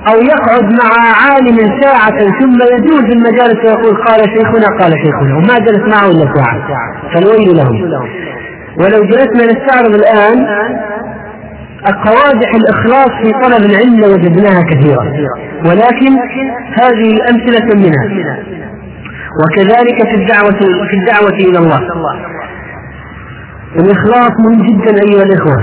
أو 0.09 0.17
يقعد 0.33 0.65
مع 0.65 0.91
عالم 1.23 1.59
ساعة 1.83 2.19
ثم 2.41 2.59
يجوز 2.75 3.05
المجالس 3.17 3.59
ويقول 3.65 3.97
قال 4.07 4.21
شيخنا 4.21 4.69
قال 4.81 4.93
شيخنا. 5.05 5.37
وما 5.37 5.59
جلس 5.59 5.95
معه 5.95 6.11
إلا 6.11 6.35
ساعة. 6.35 6.59
فالويل 7.15 7.57
له 7.57 7.71
ولو 8.81 9.05
جلسنا 9.05 9.53
نستعرض 9.53 9.95
الآن 9.95 10.47
قوادح 12.07 12.51
الإخلاص 12.55 13.11
في 13.23 13.31
طلب 13.45 13.71
العلم 13.71 14.13
وجدناها 14.13 14.63
كثيرة. 14.63 15.03
ولكن 15.69 16.13
هذه 16.81 17.11
أمثلة 17.31 17.75
منها. 17.75 18.05
وكذلك 19.41 20.09
في 20.09 20.15
الدعوة 20.15 20.59
في 20.91 20.97
الدعوة 20.97 21.39
إلى 21.49 21.59
الله. 21.59 21.81
الإخلاص 23.77 24.31
مهم 24.41 24.63
جدا 24.63 24.93
أيها 25.03 25.23
الإخوة. 25.23 25.63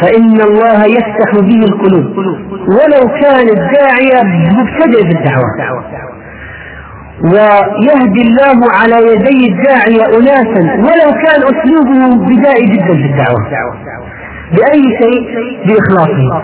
فإن 0.00 0.40
الله 0.40 0.84
يفتح 0.84 1.30
به 1.40 1.60
القلوب. 1.70 2.06
ولو 2.68 3.02
كان 3.22 3.48
الداعية 3.58 4.22
مبتدئ 4.58 5.02
في 5.02 5.12
الدعوة. 5.18 5.50
ويهدي 7.32 8.22
الله 8.22 8.58
على 8.72 8.96
يدي 9.12 9.52
الداعية 9.52 10.04
أناسا 10.18 10.62
ولو 10.86 11.10
كان 11.24 11.40
أسلوبه 11.52 12.00
بدائي 12.26 12.66
جدا 12.66 12.94
في 12.94 13.06
الدعوة. 13.12 13.42
بأي 14.52 14.82
شيء؟ 15.02 15.22
بإخلاصه. 15.66 16.42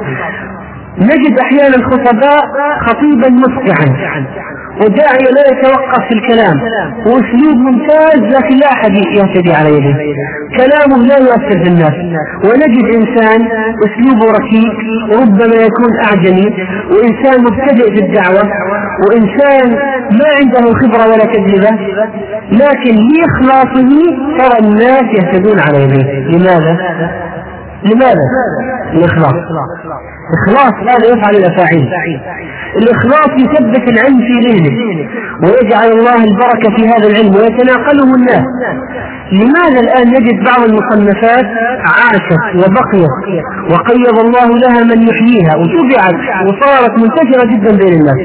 نجد 0.99 1.39
أحيانا 1.41 1.89
خطباء 1.91 2.41
خطيبا 2.87 3.29
مفقعا 3.29 3.97
وداعية 4.81 5.31
لا 5.37 5.43
يتوقف 5.53 6.03
في 6.09 6.15
الكلام 6.15 6.61
وأسلوب 7.07 7.57
ممتاز 7.57 8.17
لكن 8.17 8.57
لا 8.57 8.67
أحد 8.73 8.91
يهتدي 8.95 9.53
على 9.53 9.69
يده 9.69 9.97
كلامه 10.57 11.07
لا 11.07 11.19
يؤثر 11.19 11.65
في 11.65 11.69
الناس 11.71 11.95
ونجد 12.45 12.85
إنسان 12.95 13.41
أسلوبه 13.87 14.33
ركيك 14.33 14.79
وربما 15.11 15.55
يكون 15.67 15.91
أعجمي 16.07 16.57
وإنسان 16.91 17.45
مبتدئ 17.45 17.91
في 17.95 18.05
الدعوة 18.05 18.43
وإنسان 19.09 19.71
ما 20.19 20.29
عنده 20.41 20.73
خبرة 20.75 21.09
ولا 21.13 21.25
تجربه 21.25 21.79
لكن 22.53 22.95
لإخلاصه 23.09 23.91
ترى 24.39 24.59
الناس 24.69 25.03
يهتدون 25.03 25.61
على 25.61 25.83
يديه 25.85 26.13
لماذا؟ 26.29 26.79
لماذا؟ 27.85 28.25
الإخلاص 28.93 29.35
إخلاص 30.37 30.75
هذا 30.91 31.07
يفعل 31.13 31.35
الأفاعيل 31.37 31.85
الإخلاص 32.81 33.31
يثبت 33.45 33.85
العلم 33.93 34.19
في 34.29 34.35
ذهنه 34.47 34.75
ويجعل 35.45 35.89
الله 35.99 36.17
البركة 36.31 36.77
في 36.77 36.83
هذا 36.89 37.07
العلم 37.11 37.35
ويتناقله 37.37 38.15
الناس. 38.15 38.45
لماذا 39.33 39.81
الآن 39.81 40.09
نجد 40.09 40.45
بعض 40.45 40.61
المصنفات 40.71 41.45
عاشت 41.85 42.43
وبقيت 42.57 43.15
وقيض 43.73 44.19
الله 44.27 44.49
لها 44.59 44.81
من 44.85 44.99
يحييها 45.09 45.53
وتبعت 45.61 46.15
وصارت 46.47 46.93
منتشرة 46.99 47.45
جدا 47.53 47.77
بين 47.85 47.93
الناس؟ 48.01 48.17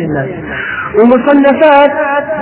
ومصنفات 0.96 1.92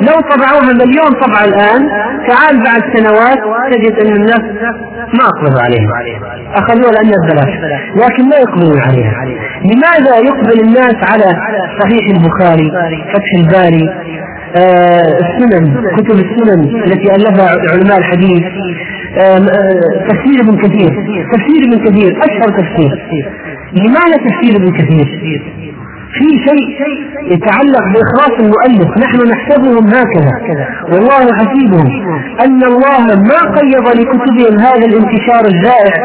لو 0.01 0.15
طبعوها 0.36 0.73
مليون 0.73 1.12
طبعة 1.25 1.45
الآن 1.45 1.89
تعال 2.29 2.63
بعد 2.63 2.81
سنوات 2.97 3.38
تجد 3.73 3.99
أن 4.05 4.15
الناس 4.15 4.41
ما 5.19 5.25
أقبلوا 5.25 5.62
عليها 5.62 5.89
أخذوها 6.55 6.91
لأنها 6.91 7.17
ببلاش. 7.23 7.53
لكن 7.95 8.29
لا 8.29 8.38
يقبلون 8.39 8.79
عليها. 8.79 9.13
لماذا 9.63 10.17
يقبل 10.17 10.60
الناس 10.67 10.95
على 11.12 11.25
صحيح 11.81 12.05
البخاري 12.15 12.71
فتح 13.13 13.29
الباري 13.39 13.89
آه 14.58 15.19
السنن 15.19 15.73
كتب 15.97 16.15
السنن 16.25 16.84
التي 16.84 17.15
ألفها 17.15 17.49
علماء 17.71 17.97
الحديث 17.97 18.43
آه 19.17 19.38
تفسير 20.10 20.39
ابن 20.43 20.58
كثير 20.58 20.89
تفسير 21.34 21.62
ابن 21.67 21.86
كثير 21.86 22.17
أشهر 22.23 22.49
تفسير. 22.60 22.91
لماذا 23.73 24.17
تفسير 24.27 24.55
ابن 24.55 24.71
كثير؟ 24.71 25.08
في 26.17 26.28
شيء 26.47 26.67
يتعلق 27.34 27.86
بإخلاص 27.93 28.34
المؤلف. 28.39 28.89
نحن 29.04 29.17
نحسبهم 29.32 29.86
هكذا. 29.88 30.32
والله 30.91 31.23
حسيبهم 31.39 31.88
أن 32.45 32.63
الله 32.63 33.06
ما 33.32 33.39
قيض 33.58 33.88
لكتبهم 33.99 34.60
هذا 34.60 34.86
الانتشار 34.89 35.43
الزائع 35.54 35.95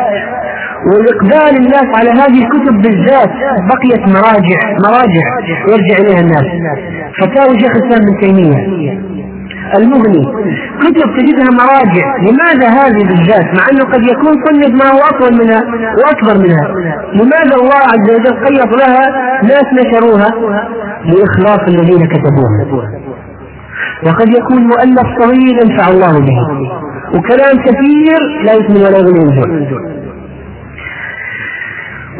وإقبال 0.87 1.57
الناس 1.62 1.87
على 1.99 2.11
هذه 2.11 2.38
الكتب 2.44 2.75
بالذات 2.83 3.31
بقيت 3.70 4.03
مراجع 4.09 4.61
مراجع 4.87 5.27
يرجع 5.68 5.96
إليها 6.01 6.20
الناس. 6.20 6.46
فتاوى 7.20 7.61
شيخ 7.61 7.73
الإسلام 7.77 8.01
ابن 8.09 8.20
تيمية. 8.20 9.10
المغني. 9.76 10.24
كتب 10.80 11.09
تجدها 11.18 11.50
مراجع. 11.62 12.06
لماذا 12.26 12.68
هذه 12.68 13.02
بالذات؟ 13.09 13.46
مع 13.56 13.64
أنه 13.72 13.85
قد 13.92 14.02
يكون 14.12 14.33
صنف 14.44 14.85
ما 14.85 14.90
هو 14.90 15.00
أطول 15.11 15.33
منها 15.40 15.62
وأكبر 15.98 16.35
منها. 16.44 16.66
لماذا 17.14 17.54
الله 17.62 17.80
عز 17.92 18.11
وجل 18.14 18.44
قيض 18.46 18.74
لها 18.74 19.04
ناس 19.42 19.66
نشروها؟ 19.80 20.30
لإخلاص 21.04 21.61
الذين 21.68 22.06
كتبوها. 22.06 22.87
وقد 24.06 24.28
يكون 24.28 24.62
مؤلف 24.62 25.06
صغير 25.20 25.54
ينفع 25.64 25.88
الله 25.88 26.18
به. 26.18 26.38
وكلام 27.14 27.56
كثير 27.64 28.18
لا 28.44 28.52
يسمن 28.52 28.76
ولا 28.76 28.98
يغني 28.98 29.89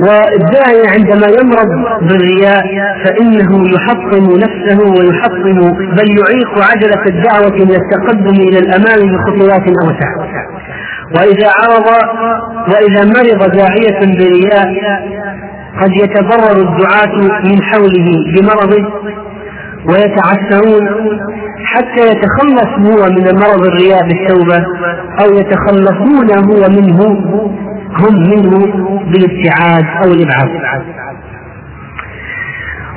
والداعي 0.06 0.82
عندما 0.94 1.26
يمرض 1.40 1.68
بالرياء 2.08 2.62
فإنه 3.04 3.64
يحطم 3.74 4.24
نفسه 4.36 4.78
ويحطم 4.98 5.72
بل 5.96 6.08
يعيق 6.20 6.58
عجلة 6.70 7.02
الدعوة 7.06 7.64
من 7.64 7.74
التقدم 7.74 8.40
إلى 8.48 8.58
الأمام 8.58 9.12
بخطوات 9.12 9.62
أوسع 9.82 10.10
وإذا 11.16 11.48
عرض 11.60 11.86
وإذا 12.68 13.04
مرض 13.04 13.56
داعية 13.56 14.00
برياء 14.18 14.66
قد 15.82 15.90
يتضرر 15.96 16.56
الدعاة 16.56 17.16
من 17.44 17.62
حوله 17.62 18.08
بمرضه 18.34 18.84
ويتعثرون 19.88 20.88
حتى 21.64 22.07
يتخلص 22.07 22.90
هو 22.90 23.07
من 23.11 23.24
مرض 23.34 23.66
الرياء 23.66 24.01
بالتوبة 24.09 24.64
أو 25.22 25.34
يتخلصون 25.34 26.30
هو 26.51 26.68
منه 26.68 27.01
هم 27.99 28.14
منه 28.30 28.59
بالابتعاد 29.11 29.84
أو 30.05 30.12
الإبعاد. 30.12 30.49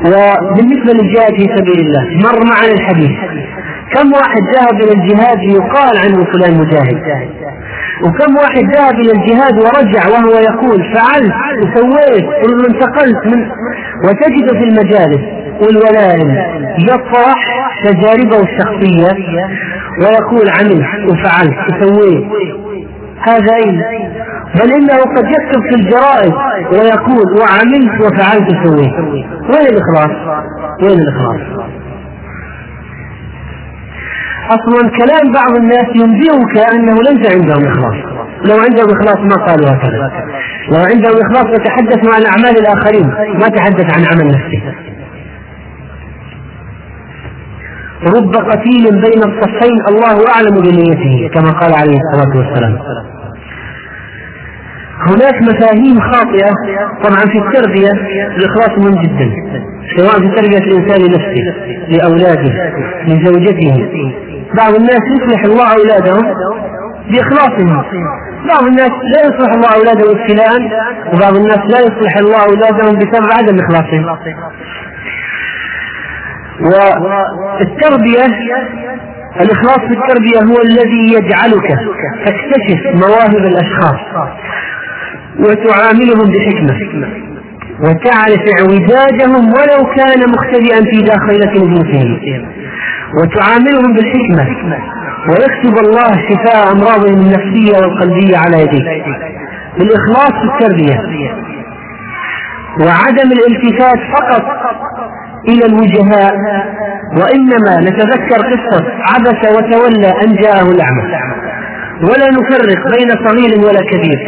وبالنسبة 0.06 0.92
للجهاد 0.94 1.34
في 1.38 1.48
سبيل 1.58 1.80
الله 1.86 2.04
مر 2.30 2.40
معنا 2.50 2.72
الحديث. 2.74 3.12
كم 3.94 4.12
واحد 4.14 4.42
ذهب 4.56 4.82
إلى 4.84 4.92
الجهاد 5.02 5.40
يقال 5.44 5.98
عنه 5.98 6.26
فلان 6.34 6.58
مجاهد؟ 6.58 7.02
وكم 8.04 8.36
واحد 8.36 8.64
ذهب 8.76 8.94
إلى 9.00 9.12
الجهاد 9.12 9.54
ورجع 9.54 10.08
وهو 10.08 10.40
يقول 10.40 10.94
فعلت 10.94 11.34
وسويت 11.60 12.26
وانتقلت 12.64 13.26
من 13.36 13.50
وتجد 14.06 14.48
في 14.58 14.64
المجالس 14.64 15.22
والولائم 15.62 16.30
يطرح 16.90 17.40
تجاربه 17.86 18.44
الشخصية 18.44 19.12
ويقول 20.02 20.50
عملت 20.50 21.12
وفعلت 21.12 21.58
وسويت 21.70 22.24
هذا 23.28 23.56
أين 23.56 23.82
بل 24.56 24.74
إنه 24.74 24.98
قد 25.16 25.26
يكتب 25.26 25.62
في 25.70 25.76
الجرائد 25.76 26.34
ويقول 26.74 27.40
وعملت 27.40 28.02
وفعلت 28.06 28.50
سويت. 28.66 28.94
وين 29.50 29.68
الإخلاص؟ 29.74 30.38
وين 30.84 31.00
الإخلاص؟ 31.00 31.42
أصلا 34.50 34.90
كلام 34.90 35.34
بعض 35.34 35.58
الناس 35.58 35.86
ينبئك 35.96 36.58
أنه 36.74 36.94
ليس 36.94 37.34
عندهم 37.36 37.72
إخلاص. 37.72 37.96
لو 38.46 38.56
عندهم 38.60 38.88
إخلاص 38.98 39.18
ما 39.18 39.46
قالوا 39.46 39.70
هكذا. 39.70 40.12
لو 40.72 40.84
عندهم 40.92 41.16
إخلاص 41.26 41.46
يتحدث 41.60 42.16
عن 42.16 42.26
اعمال 42.26 42.58
الآخرين 42.58 43.08
ما 43.40 43.48
تحدث 43.48 43.94
عن 43.96 44.06
عمل 44.06 44.28
نفسه. 44.28 44.74
رب 48.16 48.36
قتيل 48.36 49.02
بين 49.02 49.24
الصفين 49.24 49.78
الله 49.90 50.18
أعلم 50.36 50.56
بنيته 50.56 51.30
كما 51.34 51.52
قال 51.52 51.74
عليه 51.74 51.98
الصلاة 51.98 52.38
والسلام. 52.38 52.78
هناك 55.10 55.42
مفاهيم 55.42 56.00
خاطئة 56.00 56.52
طبعا 57.04 57.22
في 57.32 57.38
التربية 57.38 57.92
الإخلاص 58.38 58.70
مهم 58.78 59.02
جدا 59.04 59.28
سواء 59.98 60.20
في 60.20 60.28
تربية 60.36 60.58
الإنسان 60.72 61.02
لنفسه 61.02 61.46
لأولاده 61.90 62.52
لزوجته. 63.08 63.76
بعض 64.58 64.74
الناس 64.76 65.02
يصلح 65.16 65.44
الله 65.44 65.68
أولادهم 65.74 66.24
بإخلاصهم. 67.12 67.84
بعض 68.50 68.64
الناس 68.68 68.92
لا 68.92 69.22
يصلح 69.22 69.54
الله 69.54 69.76
أولادهم 69.76 70.20
ابتلاء 70.20 70.62
وبعض 71.14 71.36
الناس 71.36 71.60
لا 71.74 71.80
يصلح 71.80 72.18
الله 72.18 72.42
أولادهم 72.44 72.96
بسبب 73.00 73.32
عدم 73.32 73.58
إخلاصهم. 73.60 74.06
والتربية 76.62 78.26
الإخلاص 79.42 79.80
في 79.80 79.94
التربية 79.94 80.40
هو 80.52 80.62
الذي 80.62 81.14
يجعلك 81.14 81.68
تكتشف 82.26 82.82
مواهب 82.96 83.46
الأشخاص. 83.48 84.00
وتعاملهم 85.40 86.32
بحكمة. 86.34 86.76
وتعرف 87.80 88.44
اعوجاجهم 88.60 89.46
ولو 89.54 89.86
كان 89.96 90.30
مختبئا 90.30 90.80
في 90.92 91.02
داخلة 91.02 91.52
نفوسهم 91.52 92.20
وتعاملهم 93.22 93.94
بالحكمة. 93.94 94.48
ويكتب 95.30 95.78
الله 95.86 96.12
شفاء 96.30 96.72
أمراضهم 96.72 97.14
النفسية 97.14 97.78
والقلبية 97.78 98.38
على 98.38 98.62
يديك. 98.62 98.86
بالإخلاص 99.78 100.32
في 100.32 100.46
التربية. 100.54 100.98
وعدم 102.80 103.32
الالتفات 103.32 104.00
فقط 104.16 104.44
إلى 105.50 105.66
الوجهاء. 105.66 106.34
وإنما 107.18 107.90
نتذكر 107.90 108.38
قصة 108.38 108.86
عبس 109.02 109.50
وتولى 109.56 110.14
أن 110.26 110.36
جاءه 110.36 110.72
الأعمى. 110.72 111.04
ولا 112.10 112.28
نفرق 112.38 112.82
بين 112.98 113.10
صغير 113.28 113.52
ولا 113.66 113.82
كبير 113.92 114.20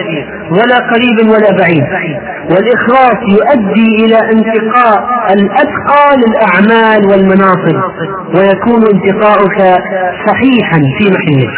ولا 0.51 0.77
قريب 0.91 1.17
ولا 1.33 1.51
بعيد. 1.59 1.83
والإخلاص 2.51 3.19
يؤدي 3.37 4.05
إلى 4.05 4.19
انتقاء 4.33 5.03
الأتقى 5.33 6.05
للأعمال 6.21 7.01
والمناصب 7.11 7.77
ويكون 8.35 8.81
انتقاؤك 8.93 9.59
صحيحا 10.27 10.79
في 10.97 11.05
محله. 11.15 11.49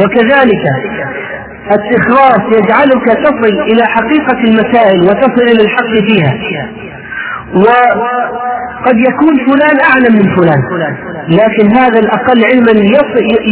وكذلك 0.00 0.64
الإخلاص 1.72 2.40
يجعلك 2.58 3.04
تصل 3.24 3.54
إلى 3.70 3.84
حقيقة 3.86 4.38
المسائل 4.44 5.00
وتصل 5.02 5.42
إلى 5.42 5.62
الحق 5.64 5.92
فيها. 6.08 6.32
وقد 8.82 8.96
يكون 8.98 9.34
فلان 9.46 9.76
أعلم 9.90 10.12
من 10.18 10.36
فلان. 10.36 10.60
لكن 11.28 11.76
هذا 11.76 11.98
الأقل 11.98 12.44
علما 12.44 12.72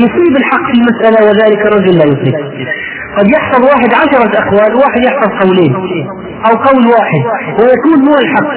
يصيب 0.05 0.37
الحق 0.37 0.65
في 0.73 0.79
المسألة 0.81 1.27
وذلك 1.29 1.61
الرجل 1.67 1.99
لا 1.99 2.05
يصيب 2.05 2.35
قد 3.19 3.31
يحفظ 3.31 3.65
واحد 3.65 3.95
عشرة 3.95 4.39
أقوال 4.43 4.75
وواحد 4.75 5.01
يحفظ 5.05 5.31
قولين 5.43 5.75
أو 6.47 6.57
قول 6.57 6.87
واحد 6.87 7.23
ويكون 7.61 8.09
هو 8.09 8.15
الحق. 8.25 8.51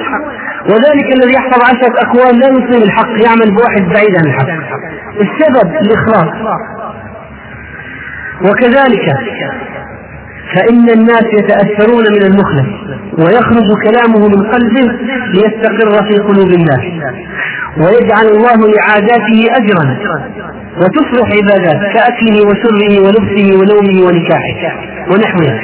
وذلك 0.70 1.06
الذي 1.16 1.32
يحفظ 1.34 1.60
عشرة 1.70 1.94
أقوال 2.06 2.38
لا 2.38 2.48
يصيب 2.48 2.82
الحق 2.82 3.14
يعمل 3.26 3.54
بواحد 3.56 3.82
بعيد 3.94 4.14
عن 4.18 4.26
الحق. 4.26 4.48
السبب 5.20 5.76
الإخلاص. 5.82 6.30
وكذلك 8.42 9.06
فإن 10.54 10.90
الناس 10.90 11.24
يتأثرون 11.38 12.04
من 12.16 12.22
المخلص 12.22 12.68
ويخرج 13.18 13.68
كلامه 13.86 14.28
من 14.28 14.42
قلبه 14.52 14.92
ليستقر 15.34 16.04
في 16.08 16.18
قلوب 16.18 16.50
الناس 16.58 16.84
ويجعل 17.78 18.26
الله 18.26 18.56
لعاداته 18.74 19.40
أجرا 19.58 19.84
وتصلح 20.80 21.28
عبادات 21.38 21.80
كأكله 21.94 22.38
وشربه 22.48 22.92
ولبسه 23.04 23.58
ونومه 23.58 24.06
ونكاحه 24.06 24.76
ونحوها 25.10 25.60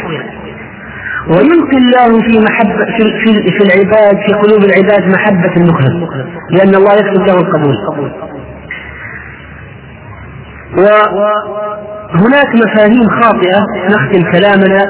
ويلقي 1.29 1.77
الله 1.77 2.21
في 2.23 2.39
محبة 2.39 2.85
في, 2.97 3.05
في, 3.21 3.33
في 3.59 3.63
العباد 3.65 4.17
في 4.27 4.33
قلوب 4.33 4.65
العباد 4.65 5.03
محبة 5.15 5.57
المخلص 5.57 6.11
لأن 6.51 6.75
الله 6.75 6.93
يكتب 6.95 7.27
له 7.27 7.35
القبول. 7.35 7.77
وهناك 10.77 12.51
مفاهيم 12.55 13.09
خاطئة 13.23 13.61
نختم 13.91 14.23
كلامنا 14.33 14.83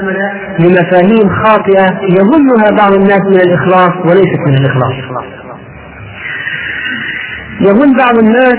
بمفاهيم 0.59 1.29
خاطئة 1.43 1.87
يظنها 2.17 2.69
بعض 2.77 2.93
الناس 2.93 3.21
من 3.21 3.39
الإخلاص 3.41 3.93
وليست 4.05 4.41
من 4.47 4.53
الإخلاص. 4.53 4.93
يظن 7.61 7.97
بعض 7.97 8.17
الناس 8.17 8.57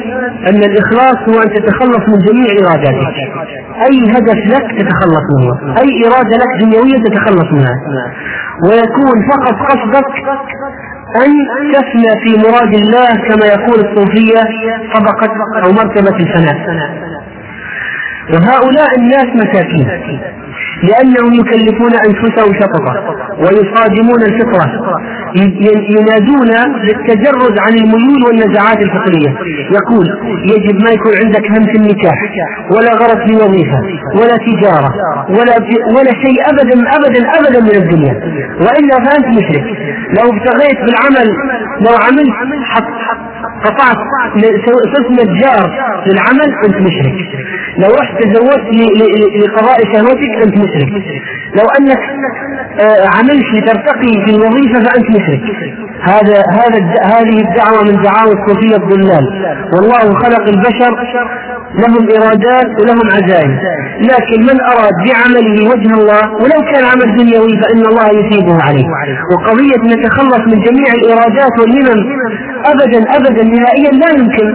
أن 0.49 0.61
الإخلاص 0.71 1.17
هو 1.29 1.43
أن 1.43 1.49
تتخلص 1.55 2.09
من 2.09 2.19
جميع 2.19 2.47
إراداتك. 2.63 3.17
أي 3.87 4.11
هدف 4.11 4.41
لك 4.55 4.67
تتخلص 4.81 5.25
منه 5.33 5.77
أي 5.81 5.91
إرادة 6.07 6.37
لك 6.37 6.51
دنيوية 6.61 6.99
تتخلص 7.05 7.49
منها. 7.53 7.77
ويكون 8.67 9.17
فقط 9.33 9.55
قصدك 9.71 10.13
أن 11.17 11.31
تفنى 11.73 12.13
في 12.25 12.31
مراد 12.49 12.75
الله 12.75 13.09
كما 13.29 13.47
يقول 13.47 13.79
الصوفية 13.81 14.43
طبقة 14.95 15.33
أو 15.65 15.73
مرتبة 15.73 16.17
الفناء. 16.17 16.57
وهؤلاء 18.31 18.89
الناس 18.99 19.27
مساكين. 19.35 19.89
لأنهم 20.83 21.33
يكلفون 21.35 21.93
أنفسهم 22.07 22.55
شططة 22.61 22.95
ويصادمون 23.39 24.23
الفطرة. 24.23 24.67
ينادون 25.97 26.51
للتجرد 26.83 27.59
عن 27.59 27.73
الميول 27.83 28.21
والنزعات 28.27 28.79
الفطرية. 28.83 29.31
يقول 29.79 30.07
يجب 30.45 30.85
ما 30.85 30.91
يكون 30.91 31.13
عندك 31.25 31.51
هم 31.51 31.65
في 31.65 31.77
النكاح 31.77 32.19
ولا 32.77 32.93
غرض 32.93 33.19
في 33.29 33.35
وظيفة 33.35 33.81
ولا 34.21 34.37
تجارة 34.37 34.91
ولا 35.29 35.55
ولا 35.97 36.13
شيء 36.25 36.39
أبدا 36.51 36.77
أبدا 36.97 37.21
أبدا 37.39 37.61
من 37.61 37.77
الدنيا. 37.83 38.15
وإلا 38.61 38.97
فأنت 39.05 39.27
مشرك. 39.27 39.65
لو 40.19 40.31
ابتغيت 40.33 40.79
بالعمل 40.85 41.29
لو 41.81 41.95
عملت 42.05 42.33
حط 42.65 42.85
قطعت 43.65 43.97
صرت 44.67 45.11
نجار 45.11 45.71
للعمل 46.07 46.55
أنت 46.67 46.77
مشرك. 46.77 47.15
لو 47.79 47.89
رحت 48.01 48.23
تزوجت 48.23 48.67
لقضاء 49.43 49.79
شهوتك 49.95 50.33
أنت 50.45 50.55
مشرك. 50.65 50.89
لو 51.59 51.67
أنك 51.79 51.99
آه، 52.81 53.07
عملت 53.17 53.47
لترتقي 53.55 54.13
في 54.25 54.31
الوظيفة 54.37 54.79
فأنت 54.85 55.11
مشرك. 55.11 55.43
هذا 56.03 56.43
هذا 56.59 56.79
هذه 57.05 57.37
الدعوة 57.47 57.83
من 57.89 58.03
دعاوى 58.03 58.33
الصوفيه 58.33 58.77
الضلال. 58.77 59.25
والله 59.75 60.15
خلق 60.15 60.49
البشر 60.49 60.93
لهم 61.75 62.09
إرادات 62.17 62.67
ولهم 62.81 63.07
عزائم 63.17 63.59
لكن 64.01 64.41
من 64.43 64.61
أراد 64.61 64.95
بعمله 65.07 65.57
وجه 65.71 65.95
الله 66.01 66.33
ولو 66.33 66.73
كان 66.73 66.85
عمل 66.85 67.17
دنيوي 67.17 67.53
فإن 67.63 67.83
الله 67.91 68.07
يثيبه 68.09 68.63
عليه. 68.63 68.87
وقضية 69.33 69.95
نتخلص 69.97 70.41
من 70.53 70.61
جميع 70.67 70.89
الإرادات 71.03 71.53
والهمم 71.61 72.01
ابدا 72.73 73.17
ابدا 73.17 73.45
نهائيا 73.45 73.91
لا 73.91 74.11
يمكن. 74.19 74.49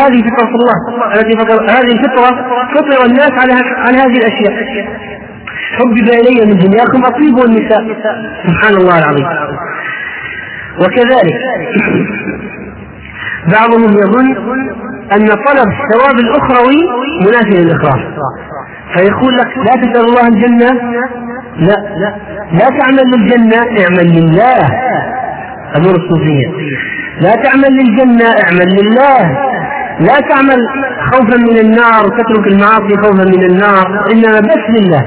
هذه 0.00 0.22
فطرة 0.22 0.52
الله 0.58 0.76
التي 1.14 1.38
فطر 1.38 1.62
هذه 1.70 1.92
الفطرة 1.92 2.30
فطر 2.74 3.06
الناس 3.06 3.30
على 3.30 3.52
على 3.86 3.98
هذه 3.98 4.18
الأشياء. 4.18 4.54
حبب 5.78 5.96
إلي 5.98 6.52
من 6.52 6.58
دنياكم 6.58 7.04
الطيب 7.04 7.34
والنساء 7.34 7.82
سبحان 8.46 8.76
الله 8.76 8.98
العظيم. 8.98 9.26
وكذلك 10.80 11.38
بعضهم 13.52 13.92
يظن 13.92 14.28
أن 15.12 15.26
طلب 15.26 15.68
الثواب 15.72 16.18
الأخروي 16.18 16.80
منافي 17.26 17.64
للإخلاص 17.64 18.00
فيقول 18.94 19.36
لك 19.36 19.58
لا 19.58 19.74
تسأل 19.82 20.04
الله 20.04 20.28
الجنة. 20.28 20.70
لا 21.56 21.76
لا 22.52 22.68
تعمل 22.80 23.04
للجنة 23.14 23.56
اعمل 23.84 24.08
لله. 24.18 24.66
أمور 25.76 25.94
الصوفية 25.94 26.48
لا 27.20 27.30
تعمل 27.30 27.72
للجنة 27.72 28.26
اعمل 28.44 28.68
لله. 28.80 29.53
لا 30.00 30.20
تعمل 30.30 30.60
خوفا 31.12 31.36
من 31.36 31.58
النار 31.58 32.06
وتترك 32.06 32.46
المعاصي 32.52 32.96
خوفا 32.96 33.24
من 33.24 33.44
النار 33.50 33.86
إنما 34.12 34.40
بس 34.40 34.64
لله 34.76 35.02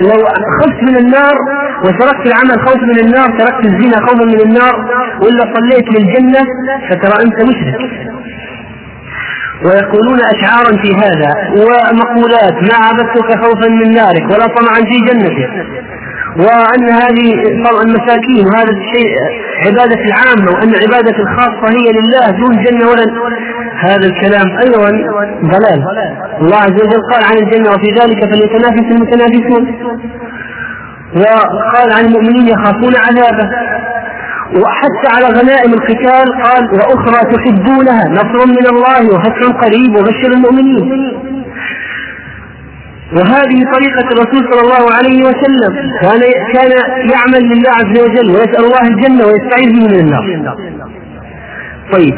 لو 0.00 0.24
خفت 0.60 0.82
من 0.82 0.96
النار 0.96 1.34
وتركت 1.84 2.26
العمل 2.26 2.66
خوفا 2.66 2.86
من 2.86 2.98
النار 2.98 3.26
تركت 3.38 3.64
الزنا 3.66 4.06
خوفا 4.06 4.24
من 4.24 4.40
النار 4.40 4.74
ولا 5.22 5.54
صليت 5.54 5.86
للجنة 5.98 6.40
فترى 6.90 7.24
أنت 7.24 7.42
مشرك. 7.48 7.74
ويقولون 9.64 10.18
اشعارا 10.34 10.72
في 10.82 10.90
هذا 10.94 11.30
ومقولات 11.56 12.54
ما 12.54 12.86
عبدتك 12.86 13.44
خوفا 13.44 13.68
من 13.68 13.90
نارك 13.94 14.22
ولا 14.30 14.46
طمعا 14.46 14.80
في 14.90 14.96
جنتك. 15.08 15.50
وأن 16.38 16.88
هذه 16.88 17.28
المساكين 17.82 18.46
وهذا 18.46 18.70
الشيء 18.70 19.14
عبادة 19.66 20.00
العامة 20.04 20.50
وأن 20.52 20.72
عبادة 20.82 21.16
الخاصة 21.24 21.66
هي 21.76 21.86
لله 21.98 22.30
دون 22.30 22.64
جنة 22.64 22.90
ولا 22.90 23.04
هذا 23.78 24.06
الكلام 24.06 24.58
أيضا 24.62 24.90
ضلال. 25.42 25.80
الله 26.40 26.56
عز 26.56 26.72
وجل 26.82 27.02
قال 27.12 27.22
عن 27.24 27.36
الجنة 27.42 27.70
وفي 27.70 27.88
ذلك 28.00 28.20
فليتنافس 28.30 28.86
المتنافسون. 28.94 29.62
وقال 31.16 31.92
عن 31.92 32.04
المؤمنين 32.04 32.48
يخافون 32.48 32.92
عذابه. 32.96 33.48
وحتى 34.62 35.08
على 35.16 35.26
غنائم 35.38 35.72
القتال 35.74 36.42
قال 36.42 36.64
وأخرى 36.74 37.20
تحبونها 37.34 38.04
نصر 38.08 38.46
من 38.46 38.66
الله 38.72 39.14
وفتح 39.14 39.60
قريب 39.62 39.96
وبشر 39.96 40.30
المؤمنين. 40.36 40.84
وهذه 43.16 43.58
طريقة 43.74 44.06
الرسول 44.12 44.52
صلى 44.52 44.60
الله 44.60 44.92
عليه 44.96 45.22
وسلم 45.22 45.72
كان 46.02 46.20
كان 46.54 46.70
يعمل 47.12 47.42
لله 47.50 47.70
عز 47.70 48.00
وجل 48.00 48.30
ويسأل 48.30 48.64
الله 48.64 48.82
الجنة 48.82 49.26
ويستعيذ 49.26 49.72
من 49.72 50.00
النار. 50.00 50.24
طيب. 51.92 52.14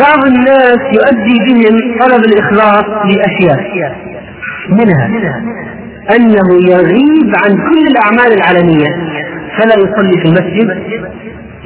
بعض 0.00 0.24
الناس 0.26 0.78
يؤدي 0.98 1.38
بهم 1.46 1.98
طلب 2.00 2.24
الإخلاص 2.24 2.84
لأشياء. 3.04 3.60
منها 4.70 5.06
أنه 6.16 6.48
يغيب 6.70 7.32
عن 7.44 7.50
كل 7.68 7.86
الأعمال 7.90 8.32
العلنية 8.38 8.86
فلا 9.58 9.74
يصلي 9.74 10.20
في 10.22 10.28
المسجد. 10.28 10.68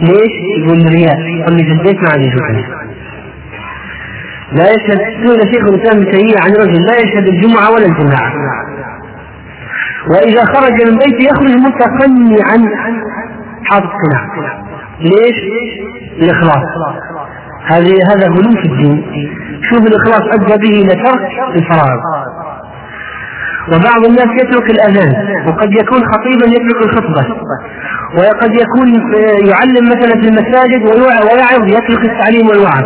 ليش؟ 0.01 0.33
يقول 0.59 0.79
رياء 0.95 1.19
يصلي 1.21 1.65
في 1.65 1.73
البيت 1.73 2.03
ما 2.03 2.11
عاد 2.11 2.21
يشوفني 2.21 2.65
لا 4.57 4.64
يشهد 4.70 4.98
سئل 4.98 5.40
شيخ 5.55 5.64
الإسلام 5.68 6.03
ابن 6.03 6.11
تيمية 6.12 6.38
عن 6.44 6.50
رجل 6.50 6.82
لا 6.86 6.96
يشهد 7.03 7.28
الجمعة 7.28 7.70
ولا 7.70 7.86
الجماعه 7.86 8.32
وإذا 10.11 10.44
خرج 10.44 10.72
من 10.88 10.98
بيته 10.98 11.24
يخرج 11.30 11.55
متقنعا 11.57 12.59
حاط 13.64 13.82
قناع 13.82 14.22
ليش؟ 15.00 15.36
الاخلاص 16.22 16.64
هذه 17.66 17.94
هذا 18.11 18.26
غلو 18.28 18.50
في 18.62 18.68
الدين. 18.68 19.05
شوف 19.70 19.86
الإخلاص 19.86 20.22
أدى 20.34 20.68
به 20.68 20.74
إلى 20.82 21.03
ترك 21.05 21.20
الفرائض. 21.57 22.00
وبعض 23.68 24.07
الناس 24.07 24.28
يترك 24.42 24.70
الأذان 24.70 25.12
وقد 25.48 25.72
يكون 25.72 26.00
خطيبا 26.12 26.46
يترك 26.46 26.82
الخطبة. 26.84 27.34
وقد 28.18 28.50
يكون 28.62 28.88
يعلم 29.50 29.84
مثلا 29.84 30.20
في 30.20 30.28
المساجد 30.28 30.82
ويعظ 30.82 31.66
يترك 31.66 32.05
التعليم 32.05 32.46
والوعظ. 32.48 32.84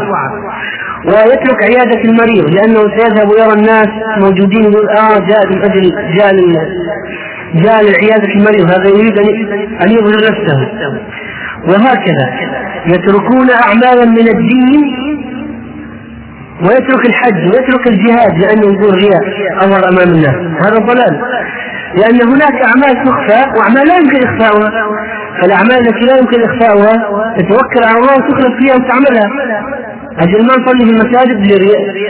ويترك 1.06 1.62
عيادة 1.62 2.00
المريض 2.04 2.54
لأنه 2.54 2.80
سيذهب 2.96 3.28
ويرى 3.32 3.52
الناس 3.52 3.88
موجودين 4.18 4.62
يقول 4.62 4.88
آه 4.88 5.18
جاء 5.18 5.46
من 5.46 5.64
أجل 5.64 5.82
جاء 6.16 6.32
جاء 7.54 7.82
لعيادة 7.82 8.34
المريض 8.34 8.70
هذا 8.70 8.88
يريد 8.88 9.18
أن 9.82 9.90
يظهر 9.90 10.16
نفسه. 10.16 10.58
وهكذا 11.68 12.26
يتركون 12.86 13.50
أعمالا 13.50 14.04
من 14.04 14.28
الدين 14.28 14.96
ويترك 16.62 17.06
الحج 17.06 17.44
ويترك 17.44 17.86
الجهاد 17.86 18.38
لأنه 18.38 18.74
يقول 18.74 18.94
رياء 18.94 19.22
أمر 19.64 19.88
أمام 19.88 20.08
الناس. 20.14 20.36
هذا 20.66 20.78
ضلال. 20.78 21.20
لأن 21.94 22.28
هناك 22.28 22.54
أعمال 22.64 23.04
تخفى 23.04 23.58
وأعمال 23.58 23.88
لا 23.88 23.96
يمكن 23.96 24.28
إخفاؤها. 24.28 24.70
فالأعمال 25.40 25.88
التي 25.88 26.06
لا 26.06 26.16
يمكن 26.18 26.42
إخفاؤها 26.42 26.94
تتوكل 27.38 27.84
على 27.84 27.98
الله 27.98 28.14
وتخلص 28.14 28.52
فيها 28.58 28.74
وتعملها. 28.74 29.28
أجل 30.20 30.46
ما 30.46 30.54
نصلي 30.56 30.84
في 30.84 30.90
المساجد 30.90 31.38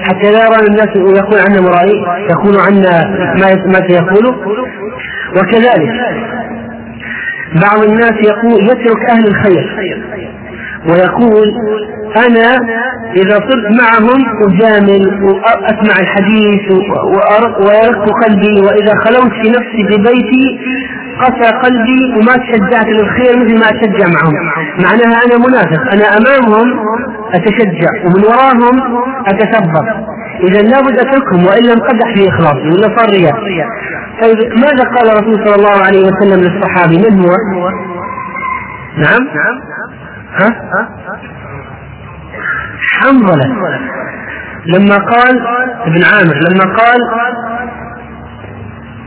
حتى 0.08 0.30
لا 0.30 0.44
يرى 0.46 0.66
الناس 0.68 0.96
ويقول 0.96 1.38
عنا 1.48 1.60
مرائي 1.60 2.04
يقول 2.30 2.56
عنا 2.60 3.04
ما 3.40 3.54
ما 3.72 3.88
سيقوله 3.88 4.36
وكذلك 5.36 5.90
بعض 7.62 7.84
الناس 7.88 8.12
يقول 8.28 8.62
يترك 8.62 9.10
أهل 9.10 9.26
الخير. 9.26 9.64
ويقول 10.90 11.48
أنا 12.16 12.48
إذا 13.16 13.34
صرت 13.34 13.66
معهم 13.80 14.20
أجامل 14.48 15.24
وأسمع 15.24 15.94
الحديث 16.00 16.70
ويرق 17.60 18.04
قلبي 18.24 18.60
وإذا 18.60 18.94
خلوت 19.04 19.32
في 19.32 19.48
نفسي 19.48 19.86
في 19.90 19.96
بيتي 19.96 20.58
قسى 21.20 21.50
قلبي 21.64 22.14
وما 22.16 22.32
تشجعت 22.36 22.86
للخير 22.86 23.36
مثل 23.36 23.60
ما 23.60 23.66
أتشجع 23.70 24.06
معهم. 24.06 24.34
معناها 24.84 25.24
أنا 25.26 25.36
منافق. 25.48 25.92
أنا 25.92 26.16
أمامهم 26.18 26.66
أتشجع 27.34 27.90
ومن 28.04 28.24
وراهم 28.24 29.04
أتثبط 29.26 29.84
إذا 30.48 30.62
لابد 30.62 30.98
أتركهم 30.98 31.46
وإلا 31.46 31.72
انقدح 31.72 32.14
في 32.14 32.28
إخلاصي 32.28 32.68
ولا 32.68 32.96
صار 32.96 33.10
رياء 33.10 33.34
طيب 34.22 34.38
ماذا 34.38 34.84
قال 34.84 35.10
الرسول 35.10 35.46
صلى 35.46 35.54
الله 35.54 35.82
عليه 35.86 36.04
وسلم 36.04 36.40
للصحابي؟ 36.40 36.96
من 36.96 37.20
هو؟ 37.20 37.36
نعم. 38.98 39.28
ها؟ 40.40 40.48
حنظلة. 43.00 43.46
لما 44.66 44.96
قال 44.96 45.46
ابن 45.86 46.04
عامر 46.04 46.34
لما 46.34 46.76
قال 46.76 47.00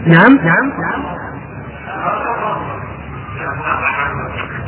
نعم. 0.06 0.40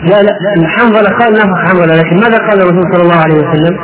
لا 0.09 0.21
لا 0.21 0.67
حنظلة 0.67 1.09
قال 1.09 1.33
نفخ 1.33 1.65
حنظلة 1.67 1.95
لكن 1.95 2.15
ماذا 2.15 2.37
قال 2.37 2.61
الرسول 2.61 2.93
صلى 2.93 3.03
الله 3.03 3.21
عليه 3.23 3.35
وسلم؟ 3.35 3.77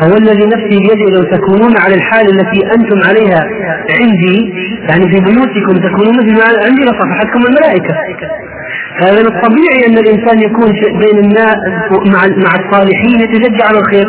فهو 0.00 0.16
الذي 0.16 0.46
نفسي 0.46 0.78
بيده 0.78 1.16
لو 1.16 1.22
تكونون 1.22 1.72
على 1.84 1.94
الحال 1.94 2.26
التي 2.34 2.60
أنتم 2.76 2.98
عليها 3.08 3.40
عندي 4.00 4.54
يعني 4.88 5.04
في 5.12 5.20
بيوتكم 5.20 5.72
تكونون 5.88 6.16
مثل 6.16 6.32
ما 6.32 6.44
عندي 6.66 6.82
لصفحتكم 6.82 7.40
الملائكة. 7.48 7.94
هذا 8.96 9.20
من 9.20 9.26
الطبيعي 9.26 9.80
أن 9.88 9.98
الإنسان 9.98 10.38
يكون 10.38 10.72
بين 11.00 11.24
الناس 11.24 11.56
مع 11.90 12.20
مع 12.44 12.52
الصالحين 12.64 13.20
يتشجع 13.20 13.66
على 13.66 13.78
الخير. 13.78 14.06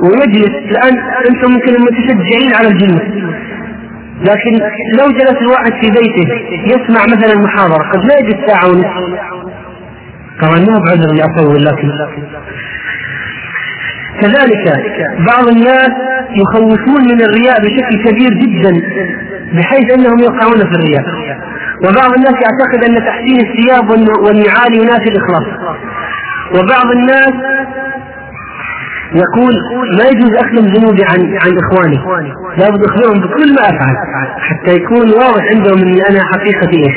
ويجلس 0.00 0.54
الآن 0.70 0.98
أنتم 1.30 1.52
ممكن 1.52 1.72
متشجعين 1.72 2.54
على 2.54 2.68
الجنه 2.68 3.00
لكن 4.20 4.52
لو 4.98 5.06
جلس 5.18 5.36
الواحد 5.42 5.72
في 5.80 5.90
بيته 5.90 6.34
يسمع 6.66 7.04
مثلا 7.04 7.42
محاضرة 7.42 7.90
قد 7.92 8.04
لا 8.04 8.18
يجلس 8.18 8.46
ساعة 8.46 8.68
ونصف. 8.68 9.37
طبعا 10.42 10.58
مو 10.58 10.80
بعذر 10.86 11.10
إني 11.10 11.24
أطول 11.24 11.64
لكن 11.64 11.88
كذلك 14.20 14.64
بعض 15.26 15.48
الناس 15.48 15.90
يخوفون 16.42 17.02
من 17.12 17.20
الرياء 17.22 17.60
بشكل 17.60 18.04
كبير 18.10 18.30
جدا 18.34 18.72
بحيث 19.52 19.92
إنهم 19.94 20.18
يقعون 20.18 20.58
في 20.58 20.74
الرياء. 20.78 21.04
وبعض 21.84 22.12
الناس 22.16 22.34
يعتقد 22.34 22.84
أن 22.88 22.94
تحسين 23.06 23.40
الثياب 23.40 23.90
والنعال 24.24 24.74
ينافي 24.82 25.08
الإخلاص. 25.08 25.46
وبعض 26.54 26.86
الناس 26.96 27.32
يقول 29.14 29.54
ما 29.98 30.04
يجوز 30.10 30.32
أخذ 30.34 30.56
ذنوبي 30.76 31.04
عن 31.04 31.20
عن 31.44 31.52
اخواني 31.62 31.98
لابد 32.58 32.84
اخبرهم 32.84 33.20
بكل 33.20 33.54
ما 33.54 33.62
أفعل. 33.62 33.96
حتى 34.38 34.74
يكون 34.74 35.10
واضح 35.10 35.44
عندهم 35.54 35.78
إني 35.78 36.00
أنا 36.10 36.20
حقيقتي 36.32 36.78
إيش. 36.86 36.96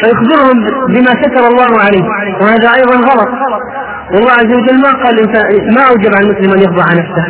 فيخبرهم 0.00 0.56
بما 0.88 1.12
ستر 1.22 1.48
الله 1.48 1.80
عليه. 1.84 2.04
وهذا 2.40 2.68
أيضا 2.78 2.96
غلط. 3.10 3.28
والله 4.12 4.32
عز 4.32 4.52
وجل 4.58 4.80
ما 4.82 4.92
قال 4.92 5.16
ما 5.74 5.82
أوجب 5.90 6.14
على 6.16 6.26
المسلم 6.26 6.52
أن 6.52 6.62
يخضع 6.62 6.84
نفسه. 6.92 7.24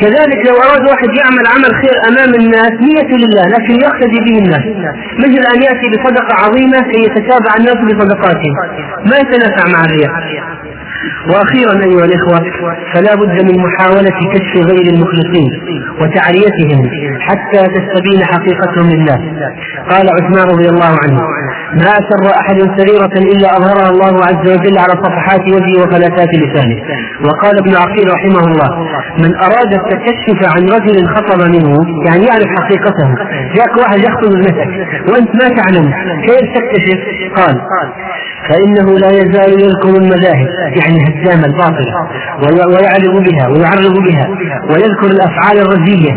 كذلك 0.00 0.46
لو 0.48 0.56
أراد 0.56 0.82
واحد 0.90 1.08
يعمل 1.20 1.44
عمل 1.54 1.74
خير 1.80 1.96
أمام 2.08 2.34
الناس 2.34 2.70
نية 2.70 3.16
لله 3.16 3.42
لكن 3.54 3.74
يقتدي 3.86 4.20
به 4.26 4.38
الناس. 4.44 4.64
مثل 5.18 5.42
أن 5.54 5.62
يأتي 5.62 5.86
بصدقة 5.92 6.34
عظيمة 6.44 6.80
كي 6.90 7.02
يتتابع 7.04 7.52
الناس 7.58 7.76
بصدقاتهم. 7.76 8.54
ما 9.10 9.16
يتنافع 9.16 9.64
مع 9.72 9.84
الرياء. 9.84 10.12
وأخيرا 11.30 11.74
أيها 11.88 12.04
الإخوة 12.04 12.38
فلا 12.94 13.14
بد 13.14 13.36
من 13.48 13.56
محاولة 13.66 14.10
كشف 14.34 14.54
غير 14.70 14.86
المخلصين 14.94 15.50
وتعريتهم 16.00 16.80
حتى 17.20 17.62
تستبين 17.76 18.24
حقيقتهم 18.32 18.86
لله. 18.90 19.18
قال 19.90 20.06
عثمان 20.16 20.46
رضي 20.54 20.68
الله 20.68 20.92
عنه 21.02 21.20
ما 21.74 21.90
أسر 22.00 22.22
أحد 22.40 22.58
سريرة 22.78 23.14
إلا 23.32 23.56
أظهرها 23.56 23.90
الله 23.90 24.14
عز 24.24 24.44
وجل 24.52 24.78
على 24.78 24.94
صفحات 25.04 25.40
وجهه 25.40 25.82
وفلاتات 25.82 26.28
لسانه. 26.34 26.76
وقال 27.24 27.54
ابن 27.58 27.74
عقيل 27.76 28.06
رحمه 28.14 28.44
الله 28.52 28.70
من 29.22 29.34
أراد 29.36 29.72
التكشف 29.74 30.38
عن 30.54 30.62
رجل 30.76 31.06
خطب 31.14 31.40
منه 31.54 31.76
يعني 32.06 32.24
يعرف 32.26 32.48
حقيقته 32.58 33.08
جاك 33.56 33.76
واحد 33.82 33.98
يخطب 33.98 34.30
ابنتك 34.34 34.68
وأنت 35.08 35.30
ما 35.42 35.48
تعلم 35.58 35.86
كيف 36.26 36.46
تكتشف؟ 36.54 36.98
قال 37.36 37.60
فإنه 38.48 38.98
لا 38.98 39.08
يزال 39.08 39.52
يذكر 39.64 39.88
المذاهب 40.02 40.48
يعني 40.80 40.89
عن 40.90 40.96
الهدام 40.96 41.44
الباطلة. 41.44 41.92
ويعرض 42.42 43.16
بها 43.28 43.48
ويعرض 43.48 43.98
بها 44.06 44.28
ويذكر 44.70 45.06
الأفعال 45.06 45.58
الرزية 45.58 46.12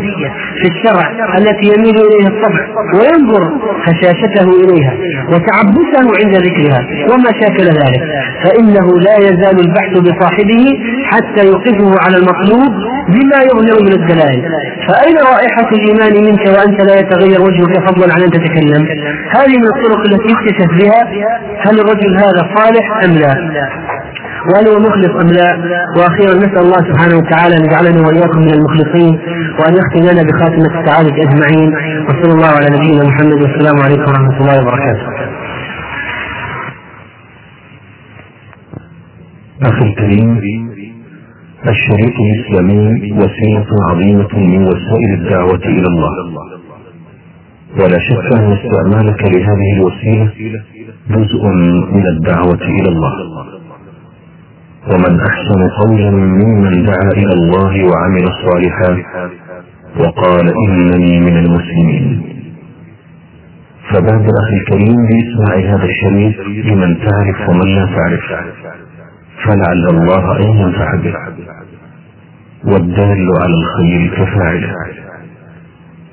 في 0.59 0.67
الشرع 0.67 1.05
التي 1.37 1.65
يميل 1.73 1.95
إليها 1.95 2.27
الطبع 2.27 2.61
وينظر 2.97 3.43
خشاشته 3.85 4.47
إليها 4.63 4.93
وتعبسه 5.31 6.05
عند 6.19 6.35
ذكرها 6.35 6.81
وما 7.11 7.31
شاكل 7.41 7.63
ذلك. 7.63 8.01
فإنه 8.43 8.99
لا 8.99 9.17
يزال 9.17 9.59
البحث 9.59 9.97
بصاحبه 9.97 10.65
حتى 11.05 11.47
يوقفه 11.47 11.91
على 12.05 12.17
المطلوب 12.17 12.71
بما 13.07 13.39
يظهر 13.43 13.83
من 13.83 13.93
الدلائل. 13.93 14.41
فأين 14.87 15.17
رائحة 15.17 15.69
الإيمان 15.71 16.13
منك 16.25 16.45
وأنت 16.57 16.81
لا 16.89 16.99
يتغير 16.99 17.41
وجهك؟ 17.41 17.73
فضلا 17.87 18.13
عن 18.13 18.21
أن 18.21 18.31
تتكلم. 18.31 18.87
هذه 19.35 19.57
من 19.57 19.67
الطرق 19.75 19.99
التي 19.99 20.27
يكتشف 20.33 20.69
بها 20.79 21.01
هل 21.65 21.79
الرجل 21.79 22.17
هذا 22.17 22.41
صالح 22.55 22.85
أم 23.05 23.11
لا. 23.11 23.33
وهل 24.49 24.67
هو 24.67 24.79
مخلص 24.79 25.13
أم 25.21 25.27
لا؟ 25.27 25.49
وأخيرا 25.97 26.33
نسأل 26.35 26.57
الله 26.57 26.77
سبحانه 26.89 27.15
وتعالى 27.17 27.55
أن 27.57 27.65
يجعلنا 27.65 28.07
وإياكم 28.07 28.39
من 28.39 28.53
المخلصين 28.53 29.19
وأن 29.59 29.73
يختم 29.79 30.01
لنا 30.11 30.23
بخاتمة 30.23 30.65
السعاده 30.79 31.15
أجمعين 31.23 31.69
وصلى 32.07 32.33
الله 32.33 32.47
على 32.47 32.67
نبينا 32.75 33.03
محمد 33.03 33.41
والسلام 33.41 33.79
عليكم 33.85 34.01
ورحمة 34.11 34.37
الله 34.41 34.61
وبركاته. 34.61 35.07
أخي 39.63 39.85
الكريم 39.85 40.39
الشريط 41.69 42.15
الإسلامي 42.25 43.11
وسيلة 43.13 43.67
عظيمة 43.89 44.33
من 44.39 44.63
وسائل 44.63 45.13
الدعوة 45.17 45.65
إلى 45.65 45.87
الله 45.87 46.11
ولا 47.79 47.99
شك 47.99 48.33
أن 48.39 48.51
استعمالك 48.57 49.23
لهذه 49.23 49.69
الوسيلة 49.77 50.31
جزء 51.09 51.45
من 51.95 52.07
الدعوة 52.07 52.61
إلى 52.61 52.89
الله 52.89 53.13
ومن 54.91 55.19
أحسن 55.19 55.61
قولا 55.81 56.11
ممن 56.11 56.85
دعا 56.85 57.09
إلى 57.11 57.33
الله 57.33 57.73
وعمل 57.89 58.25
صالحا 58.45 58.91
وقال 59.99 60.53
إنني 60.67 61.19
من 61.19 61.37
المسلمين. 61.37 62.23
فبادر 63.89 64.33
أخي 64.43 64.55
الكريم 64.61 64.95
بإسماع 65.09 65.75
هذا 65.75 65.85
الشريط 65.85 66.35
لمن 66.65 66.97
تعرف 66.99 67.49
ومن 67.49 67.75
لا 67.75 67.85
تعرف. 67.85 68.25
فلعل 69.43 69.87
الله 69.89 70.37
أن 70.37 70.43
ينفع 70.43 70.95
به 70.95 71.15
والدال 72.65 73.27
على 73.41 73.53
الخير 73.53 74.01
كفاعله. 74.17 74.75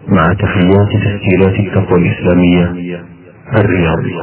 مع 0.09 0.33
تحيات 0.33 0.89
تسجيلات 1.05 1.61
التقوى 1.61 1.99
الإسلامية 1.99 2.65
الرياضية. 3.59 4.23